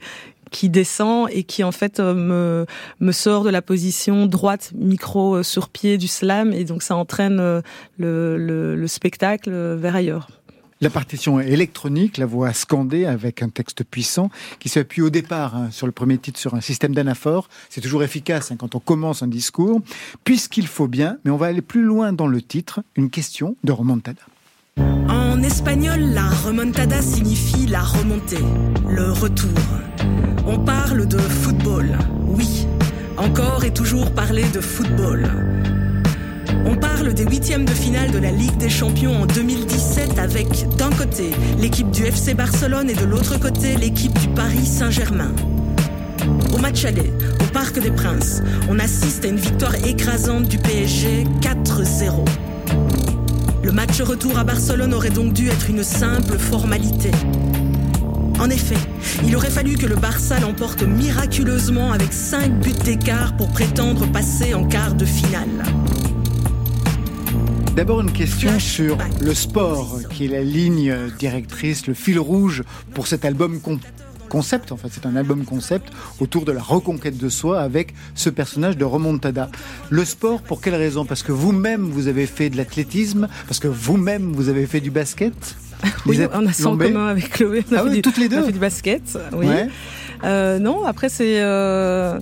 [0.53, 2.65] qui descend et qui en fait euh, me
[3.01, 6.95] me sort de la position droite micro euh, sur pied du slam et donc ça
[6.95, 7.61] entraîne euh,
[7.97, 10.29] le, le, le spectacle vers ailleurs.
[10.79, 14.29] La partition électronique, la voix scandée avec un texte puissant
[14.59, 17.47] qui s'appuie au départ hein, sur le premier titre sur un système d'anaphore.
[17.69, 19.81] C'est toujours efficace hein, quand on commence un discours,
[20.23, 23.71] puisqu'il faut bien, mais on va aller plus loin dans le titre, une question de
[23.71, 24.21] remontada.
[24.77, 28.43] En espagnol, la remontada signifie la remontée,
[28.89, 29.49] le retour.
[30.47, 31.97] On parle de football,
[32.27, 32.67] oui,
[33.17, 35.29] encore et toujours parler de football.
[36.65, 40.47] On parle des huitièmes de finale de la Ligue des Champions en 2017 avec
[40.77, 45.33] d'un côté l'équipe du FC Barcelone et de l'autre côté l'équipe du Paris Saint-Germain.
[46.53, 47.11] Au match aller,
[47.41, 52.23] au Parc des Princes, on assiste à une victoire écrasante du PSG 4-0.
[53.63, 57.11] Le match retour à Barcelone aurait donc dû être une simple formalité.
[58.39, 58.77] En effet,
[59.25, 64.53] il aurait fallu que le Barça l'emporte miraculeusement avec 5 buts d'écart pour prétendre passer
[64.53, 65.47] en quart de finale.
[67.75, 73.07] D'abord une question sur le sport, qui est la ligne directrice, le fil rouge pour
[73.07, 73.79] cet album con-
[74.33, 74.71] concept.
[74.71, 75.87] En fait, c'est un album concept
[76.19, 79.49] autour de la reconquête de soi avec ce personnage de Remontada.
[79.91, 81.05] Le sport, pour quelle raison?
[81.05, 84.91] Parce que vous-même, vous avez fait de l'athlétisme, parce que vous-même, vous avez fait du
[84.91, 85.33] basket?
[86.05, 87.63] Oui, on a ça en commun avec Chloé.
[87.69, 89.03] On a Ah fait oui, du- toutes les On a deux fait du basket,
[89.33, 89.45] oui.
[89.47, 89.67] Ouais.
[90.23, 92.17] Euh, non, après c'est euh,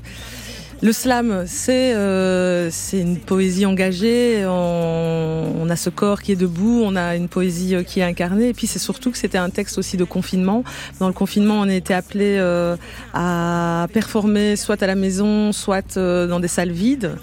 [0.82, 4.43] le slam, c'est euh, une poésie engagée.
[4.47, 8.03] On, on a ce corps qui est debout, on a une poésie euh, qui est
[8.03, 8.49] incarnée.
[8.49, 10.63] Et puis c'est surtout que c'était un texte aussi de confinement.
[10.99, 12.75] Dans le confinement, on a été appelé euh,
[13.13, 17.15] à performer soit à la maison, soit euh, dans des salles vides.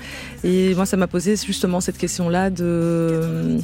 [0.45, 3.59] Et moi, ça m'a posé justement cette question-là de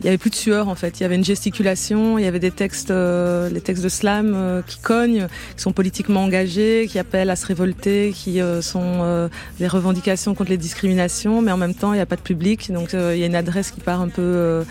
[0.00, 1.00] il y avait plus de sueur en fait.
[1.00, 4.32] Il y avait une gesticulation, il y avait des textes, euh, les textes de slam
[4.34, 5.26] euh, qui cognent,
[5.56, 9.28] qui sont politiquement engagés, qui appellent à se révolter, qui euh, sont euh,
[9.58, 12.70] des revendications contre les discriminations, mais en même temps il n'y a pas de public,
[12.72, 14.64] donc il y a une adresse qui part un peu,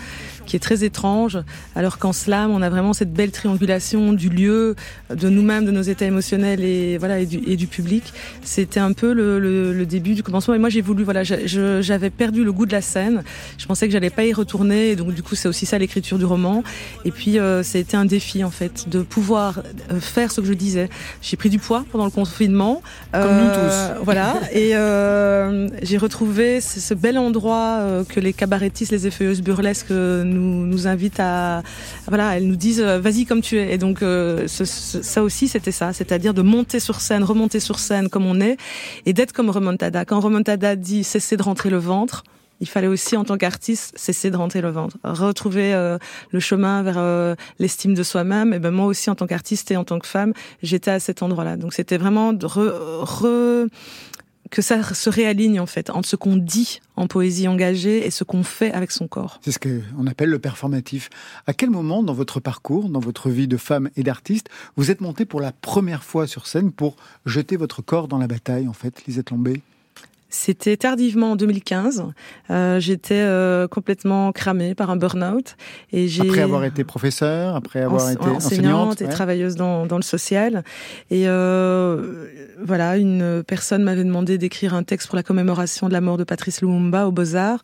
[0.46, 1.38] qui est très étrange,
[1.74, 4.74] alors qu'en slam, on a vraiment cette belle triangulation du lieu,
[5.14, 8.12] de nous-mêmes, de nos états émotionnels et voilà et du, et du public.
[8.42, 10.54] C'était un peu le, le, le, début du commencement.
[10.54, 13.22] Et moi, j'ai voulu, voilà, j'avais perdu le goût de la scène.
[13.58, 16.18] Je pensais que j'allais pas y retourner, et donc du coup, c'est aussi ça l'écriture
[16.18, 16.62] du roman.
[17.04, 19.60] Et puis, euh, été un défi en fait de pouvoir
[19.92, 20.88] euh, faire ce que je disais.
[21.20, 22.80] J'ai pris du poids pendant le confinement,
[23.12, 24.04] comme nous tous.
[24.04, 24.70] Voilà, et
[25.82, 31.20] j'ai retrouvé ce, ce, bel endroit que les cabarettistes, les effeuilleuses burlesques nous, nous invitent
[31.20, 31.62] à,
[32.08, 33.72] voilà, elles nous disent vas-y comme tu es.
[33.72, 38.08] Et donc ce, ça aussi c'était ça, c'est-à-dire de monter sur scène, remonter sur scène
[38.08, 38.56] comme on est,
[39.04, 40.04] et d'être comme Remontada.
[40.04, 42.24] Quand Remontada dit cesser de rentrer le ventre,
[42.60, 45.98] il fallait aussi en tant qu'artiste cesser de rentrer le ventre, retrouver euh,
[46.30, 48.54] le chemin vers euh, l'estime de soi-même.
[48.54, 50.32] Et ben moi aussi en tant qu'artiste et en tant que femme,
[50.62, 51.56] j'étais à cet endroit-là.
[51.56, 53.68] Donc c'était vraiment de re,
[54.50, 58.24] que ça se réaligne en fait entre ce qu'on dit en poésie engagée et ce
[58.24, 59.40] qu'on fait avec son corps.
[59.44, 61.10] C'est ce qu'on appelle le performatif.
[61.46, 65.00] À quel moment dans votre parcours, dans votre vie de femme et d'artiste, vous êtes
[65.00, 68.72] montée pour la première fois sur scène pour jeter votre corps dans la bataille en
[68.72, 69.62] fait, Lisette Lombé?
[70.28, 72.04] C'était tardivement en 2015.
[72.50, 75.56] Euh, J'étais euh, complètement cramée par un burn-out.
[76.20, 80.64] Après avoir été professeur, après avoir été enseignante, enseignante et travailleuse dans, dans, le social.
[81.10, 82.26] Et euh,
[82.60, 86.24] voilà, une personne m'avait demandé d'écrire un texte pour la commémoration de la mort de
[86.24, 87.62] Patrice Lumumba aux Beaux-Arts.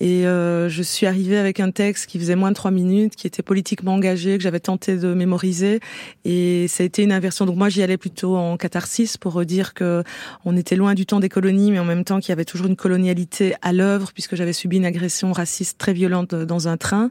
[0.00, 3.42] Et je suis arrivée avec un texte qui faisait moins de trois minutes, qui était
[3.42, 5.80] politiquement engagé, que j'avais tenté de mémoriser.
[6.24, 7.46] Et ça a été une inversion.
[7.46, 10.02] Donc moi, j'y allais plutôt en catharsis pour redire que
[10.44, 12.66] on était loin du temps des colonies, mais en même temps qu'il y avait toujours
[12.66, 17.10] une colonialité à l'œuvre, puisque j'avais subi une agression raciste très violente dans un train.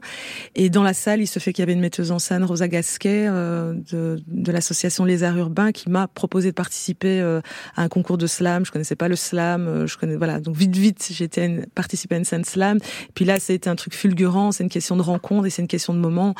[0.54, 2.68] Et dans la salle, il se fait qu'il y avait une metteuse en scène, Rosa
[2.68, 7.40] Gasquet, euh, de, l'association Les Arts Urbains, qui m'a proposé de participer euh,
[7.76, 8.64] à un concours de slam.
[8.64, 10.40] Je connaissais pas le slam, euh, je connais voilà.
[10.40, 12.78] Donc vite, vite, j'étais participé à une scène slam.
[13.14, 14.52] Puis là, c'était un truc fulgurant.
[14.52, 16.34] C'est une question de rencontre et c'est une question de moment.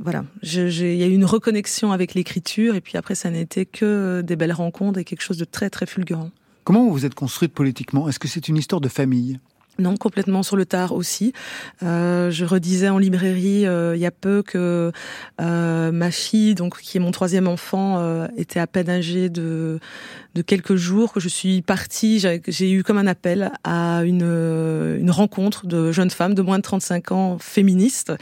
[0.00, 2.74] Voilà, il y a eu une reconnexion avec l'écriture.
[2.74, 5.86] Et puis après, ça n'était que des belles rencontres et quelque chose de très très
[5.86, 6.30] fulgurant.
[6.68, 8.10] Comment vous êtes construite politiquement?
[8.10, 9.40] Est-ce que c'est une histoire de famille?
[9.78, 11.32] Non, complètement sur le tard aussi.
[11.84, 14.90] Euh, je redisais en librairie euh, il y a peu que
[15.40, 19.78] euh, ma fille, donc qui est mon troisième enfant, euh, était à peine âgée de
[20.34, 22.22] de quelques jours que je suis partie.
[22.46, 26.62] J'ai eu comme un appel à une une rencontre de jeunes femmes de moins de
[26.62, 28.12] 35 ans féministes.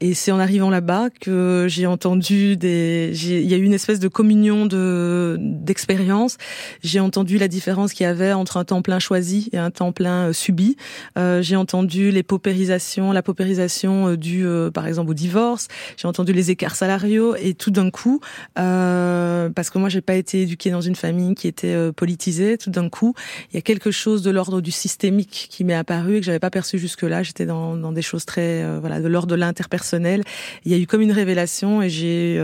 [0.00, 3.12] Et c'est en arrivant là-bas que j'ai entendu des.
[3.24, 6.36] Il y a eu une espèce de communion de d'expérience.
[6.82, 9.92] J'ai entendu la différence qu'il y avait entre un temps plein choisi et un temps
[9.92, 10.76] plein subi.
[11.16, 15.68] Euh, j'ai entendu les paupérisations, la paupérisation euh, due, euh, par exemple, au divorce.
[15.96, 18.20] J'ai entendu les écarts salariaux et tout d'un coup,
[18.54, 22.58] parce que moi, j'ai pas été éduquée dans une famille qui était politisée.
[22.58, 23.14] Tout d'un coup,
[23.52, 26.38] il y a quelque chose de l'ordre du systémique qui m'est apparu et que j'avais
[26.38, 27.22] pas perçu jusque-là.
[27.22, 30.22] J'étais dans, dans, des choses très, voilà, de l'ordre de l'interpersonnel.
[30.64, 32.42] Il y a eu comme une révélation et j'ai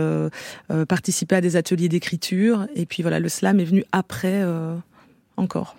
[0.87, 2.67] participé à des ateliers d'écriture.
[2.75, 4.43] Et puis voilà, le slam est venu après
[5.37, 5.75] encore.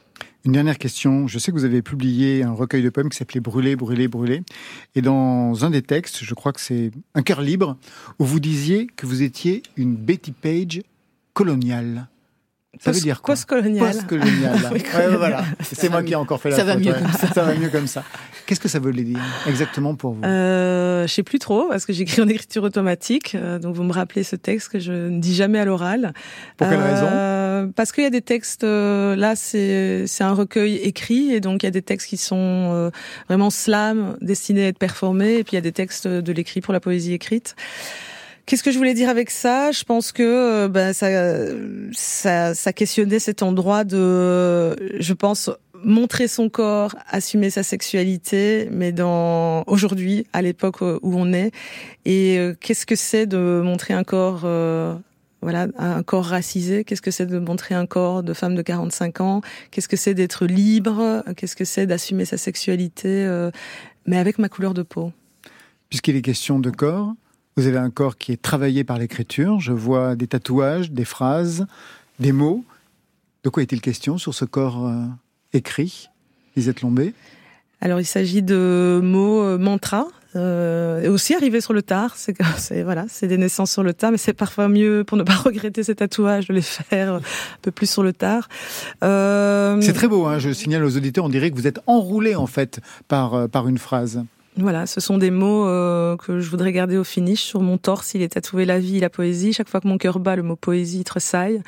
[0.47, 1.26] Une dernière question.
[1.26, 4.44] Je sais que vous avez publié un recueil de poèmes qui s'appelait Brûler, brûler, brûler.
[4.94, 7.76] Et dans un des textes, je crois que c'est Un cœur libre,
[8.20, 10.82] où vous disiez que vous étiez une Betty Page
[11.34, 12.07] coloniale.
[12.81, 13.93] Ça veut dire quoi Post-colonial.
[13.93, 14.55] Post-colonial.
[14.72, 15.45] ouais, voilà.
[15.61, 17.29] C'est moi qui ai encore fait la ça Va mieux comme ça.
[17.33, 18.05] ça va mieux comme ça.
[18.47, 20.22] Qu'est-ce que ça veut dire exactement pour vous?
[20.24, 23.35] Euh, Je sais plus trop parce que j'écris en écriture automatique.
[23.35, 26.12] Euh, donc vous me rappelez ce texte que je ne dis jamais à l'oral.
[26.57, 28.64] Pour quelle euh, raison Parce qu'il y a des textes.
[28.64, 32.16] Euh, là, c'est c'est un recueil écrit et donc il y a des textes qui
[32.16, 32.37] sont
[32.72, 32.91] euh,
[33.29, 36.61] vraiment slam destinés à être performés et puis il y a des textes de l'écrit
[36.61, 37.57] pour la poésie écrite.
[38.47, 39.72] Qu'est-ce que je voulais dire avec ça?
[39.72, 41.09] Je pense que euh, ben, ça,
[41.92, 45.51] ça, ça questionnait cet endroit de, je pense,
[45.82, 51.51] montrer son corps, assumer sa sexualité, mais dans aujourd'hui, à l'époque où on est.
[52.05, 54.94] Et euh, qu'est-ce que c'est de montrer un corps euh,
[55.42, 59.20] voilà, un corps racisé, qu'est-ce que c'est de montrer un corps de femme de 45
[59.22, 59.40] ans,
[59.72, 63.28] qu'est-ce que c'est d'être libre, qu'est-ce que c'est d'assumer sa sexualité,
[64.07, 65.12] mais avec ma couleur de peau?
[65.88, 67.14] Puisqu'il est question de corps,
[67.57, 69.61] vous avez un corps qui est travaillé par l'écriture.
[69.61, 71.66] Je vois des tatouages, des phrases,
[72.20, 72.64] des mots.
[73.44, 75.04] De quoi est-il question sur ce corps euh,
[75.52, 76.11] écrit,
[76.54, 77.14] Lisette Lombé?
[77.80, 80.07] Alors, il s'agit de mots euh, mantra.
[80.34, 82.36] Euh, et aussi arriver sur le tard, c'est
[82.82, 85.82] voilà, c'est des naissances sur le tard, mais c'est parfois mieux pour ne pas regretter
[85.82, 87.20] ces tatouages de les faire un
[87.62, 88.46] peu plus sur le tard.
[89.00, 92.46] C'est très beau, hein, je signale aux auditeurs, on dirait que vous êtes enroulé en
[92.46, 94.26] fait par par une phrase.
[94.59, 97.42] Voilà, ce sont des mots euh, que je voudrais garder au finish.
[97.42, 99.52] Sur mon torse, il est tatoué la vie, la poésie.
[99.52, 101.62] Chaque fois que mon cœur bat, le mot poésie tressaille.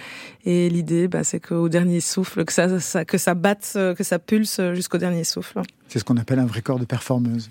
[0.47, 4.61] Et l'idée, bah, c'est qu'au dernier souffle, que ça, que ça batte, que ça pulse
[4.73, 5.61] jusqu'au dernier souffle.
[5.89, 7.51] C'est ce qu'on appelle un vrai corps de performeuse.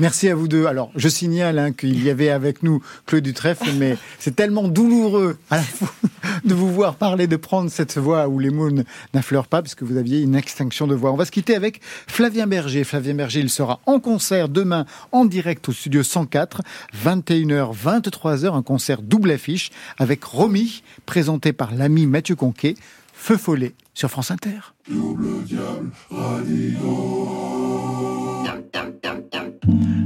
[0.00, 0.66] Merci à vous deux.
[0.66, 5.36] Alors, je signale hein, qu'il y avait avec nous Claude Dutrèfle, mais c'est tellement douloureux
[5.50, 5.92] à la fois
[6.44, 8.70] de vous voir parler, de prendre cette voix où les mots
[9.12, 11.12] n'affleurent pas, parce que vous aviez une extinction de voix.
[11.12, 12.84] On va se quitter avec Flavien Berger.
[12.84, 16.62] Flavien Berger, il sera en concert demain en direct au studio 104,
[17.04, 22.76] 21h, 23h, un concert double affiche avec Romy, présenté par l'ami Mathieu Conquet,
[23.12, 24.58] Feu Follet sur France Inter.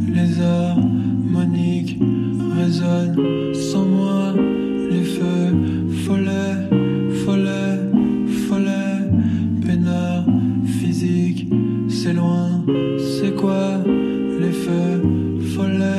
[0.09, 1.99] Les harmoniques
[2.57, 4.35] résonnent sans moi.
[4.91, 5.55] Les feux
[6.05, 6.69] follets,
[7.25, 7.79] follets,
[8.49, 9.11] follets.
[9.67, 10.25] Peinard
[10.81, 11.49] physique,
[11.89, 12.65] c'est loin.
[12.99, 13.79] C'est quoi
[14.41, 15.03] les feux
[15.55, 15.96] follets, follets?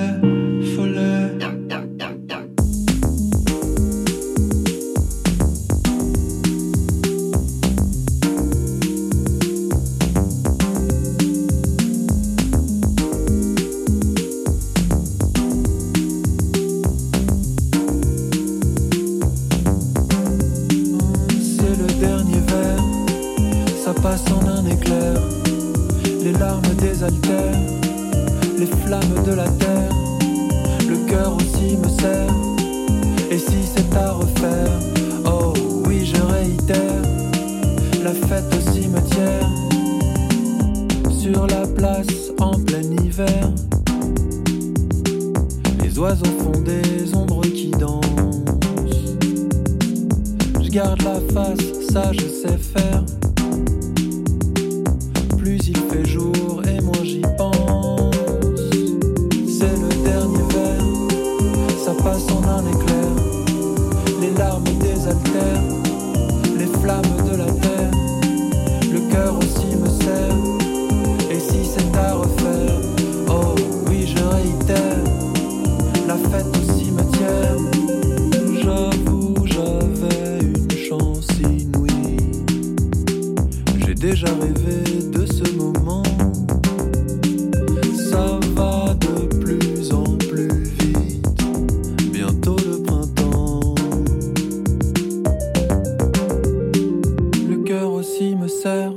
[98.48, 98.93] Serre.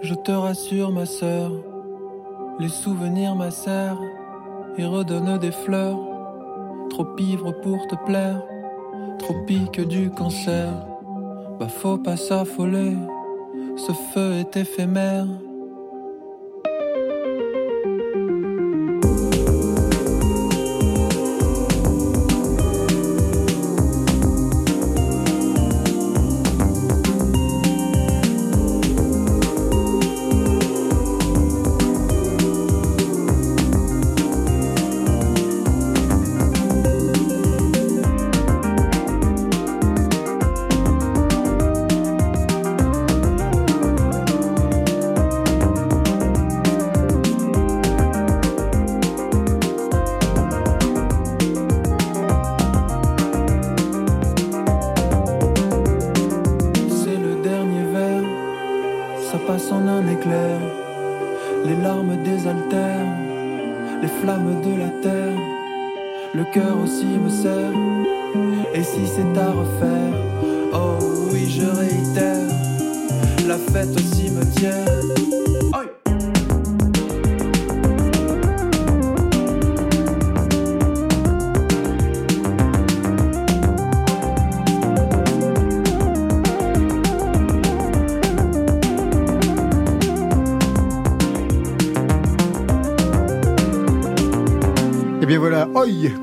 [0.00, 1.52] Je te rassure, ma sœur.
[2.58, 4.00] Les souvenirs m'acèrent
[4.76, 5.98] et redonnent des fleurs.
[6.90, 8.42] Trop ivre pour te plaire,
[9.18, 10.70] trop pique du cancer.
[11.58, 12.96] Bah faut pas s'affoler,
[13.76, 15.26] ce feu est éphémère.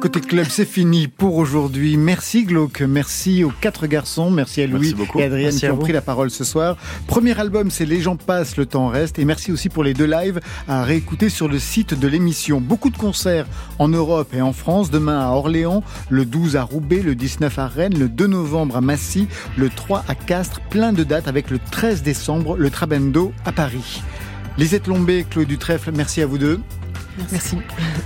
[0.06, 1.98] Côté club, c'est fini pour aujourd'hui.
[1.98, 5.78] Merci Glauque, merci aux quatre garçons, merci à Louis Merci et Adrienne Merci qui ont
[5.78, 6.78] pris la parole ce soir.
[7.08, 9.18] Premier album, c'est Les gens passent, le temps reste.
[9.18, 12.62] Et merci aussi pour les deux lives à réécouter sur le site de l'émission.
[12.62, 13.48] Beaucoup de concerts
[13.80, 14.92] en Europe et en France.
[14.92, 18.82] Demain à Orléans, le 12 à Roubaix, le 19 à Rennes, le 2 novembre à
[18.82, 19.28] Massy,
[19.58, 20.62] le 3 à Castres.
[20.70, 24.04] Plein de dates avec le 13 décembre, le Trabendo à Paris.
[24.60, 26.60] Lisette Lombé, Claude Dutrèfle, merci à vous deux.
[27.32, 27.58] Merci.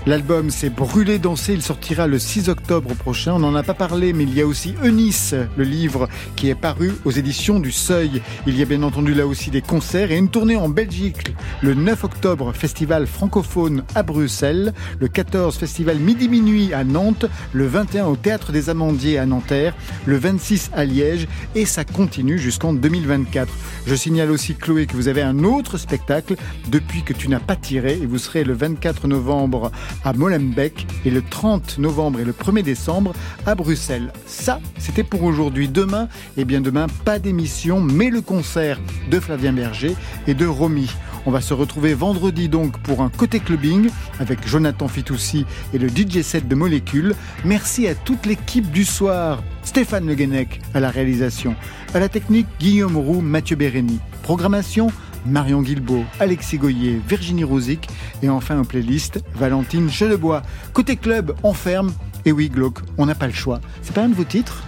[0.05, 3.33] L'album c'est Brûler, danser, il sortira le 6 octobre prochain.
[3.33, 6.55] On n'en a pas parlé, mais il y a aussi Eunice, le livre qui est
[6.55, 8.21] paru aux éditions du Seuil.
[8.45, 11.33] Il y a bien entendu là aussi des concerts et une tournée en Belgique.
[11.61, 14.73] Le 9 octobre, festival francophone à Bruxelles.
[14.99, 17.25] Le 14, festival Midi Minuit à Nantes.
[17.53, 19.75] Le 21 au Théâtre des Amandiers à Nanterre.
[20.05, 21.27] Le 26 à Liège.
[21.55, 23.51] Et ça continue jusqu'en 2024.
[23.87, 26.35] Je signale aussi, Chloé, que vous avez un autre spectacle
[26.69, 29.71] depuis que tu n'as pas tiré et vous serez le 24 24 novembre
[30.03, 33.13] à Molenbeek et le 30 novembre et le 1er décembre
[33.45, 34.11] à Bruxelles.
[34.25, 35.67] Ça, c'était pour aujourd'hui.
[35.67, 38.79] Demain, eh bien demain, pas d'émission, mais le concert
[39.09, 39.95] de Flavien Berger
[40.27, 40.89] et de Romy.
[41.25, 43.89] On va se retrouver vendredi donc pour un côté clubbing
[44.19, 47.13] avec Jonathan Fitoussi et le DJ set de Molécules.
[47.45, 49.43] Merci à toute l'équipe du soir.
[49.63, 51.55] Stéphane Le Guenec à la réalisation.
[51.93, 53.99] À la technique, Guillaume Roux, Mathieu Bérény.
[54.23, 54.87] Programmation,
[55.25, 57.87] Marion Guilbault, Alexis Goyer, Virginie Rosic
[58.21, 60.41] et enfin en playlist, Valentine Chedebois.
[60.73, 61.91] Côté club, on ferme.
[62.25, 63.59] Et oui, Glauque, on n'a pas le choix.
[63.81, 64.63] C'est pas un de vos titres?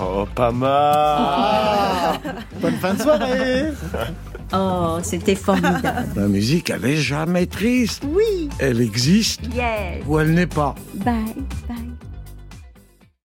[0.00, 2.18] Oh, pas mal
[2.60, 3.64] Bonne fin de soirée
[4.54, 6.08] Oh, c'était formidable.
[6.16, 8.02] La musique, elle est jamais triste.
[8.06, 8.50] Oui.
[8.58, 10.02] Elle existe Yes.
[10.06, 10.74] ou elle n'est pas.
[10.94, 11.14] Bye,
[11.68, 11.76] bye.